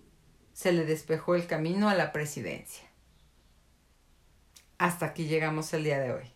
se 0.52 0.72
le 0.72 0.84
despejó 0.84 1.34
el 1.34 1.46
camino 1.46 1.88
a 1.88 1.94
la 1.94 2.12
presidencia. 2.12 2.84
Hasta 4.76 5.06
aquí 5.06 5.26
llegamos 5.26 5.72
el 5.72 5.84
día 5.84 5.98
de 5.98 6.12
hoy. 6.12 6.30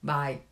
Bye. 0.00 0.49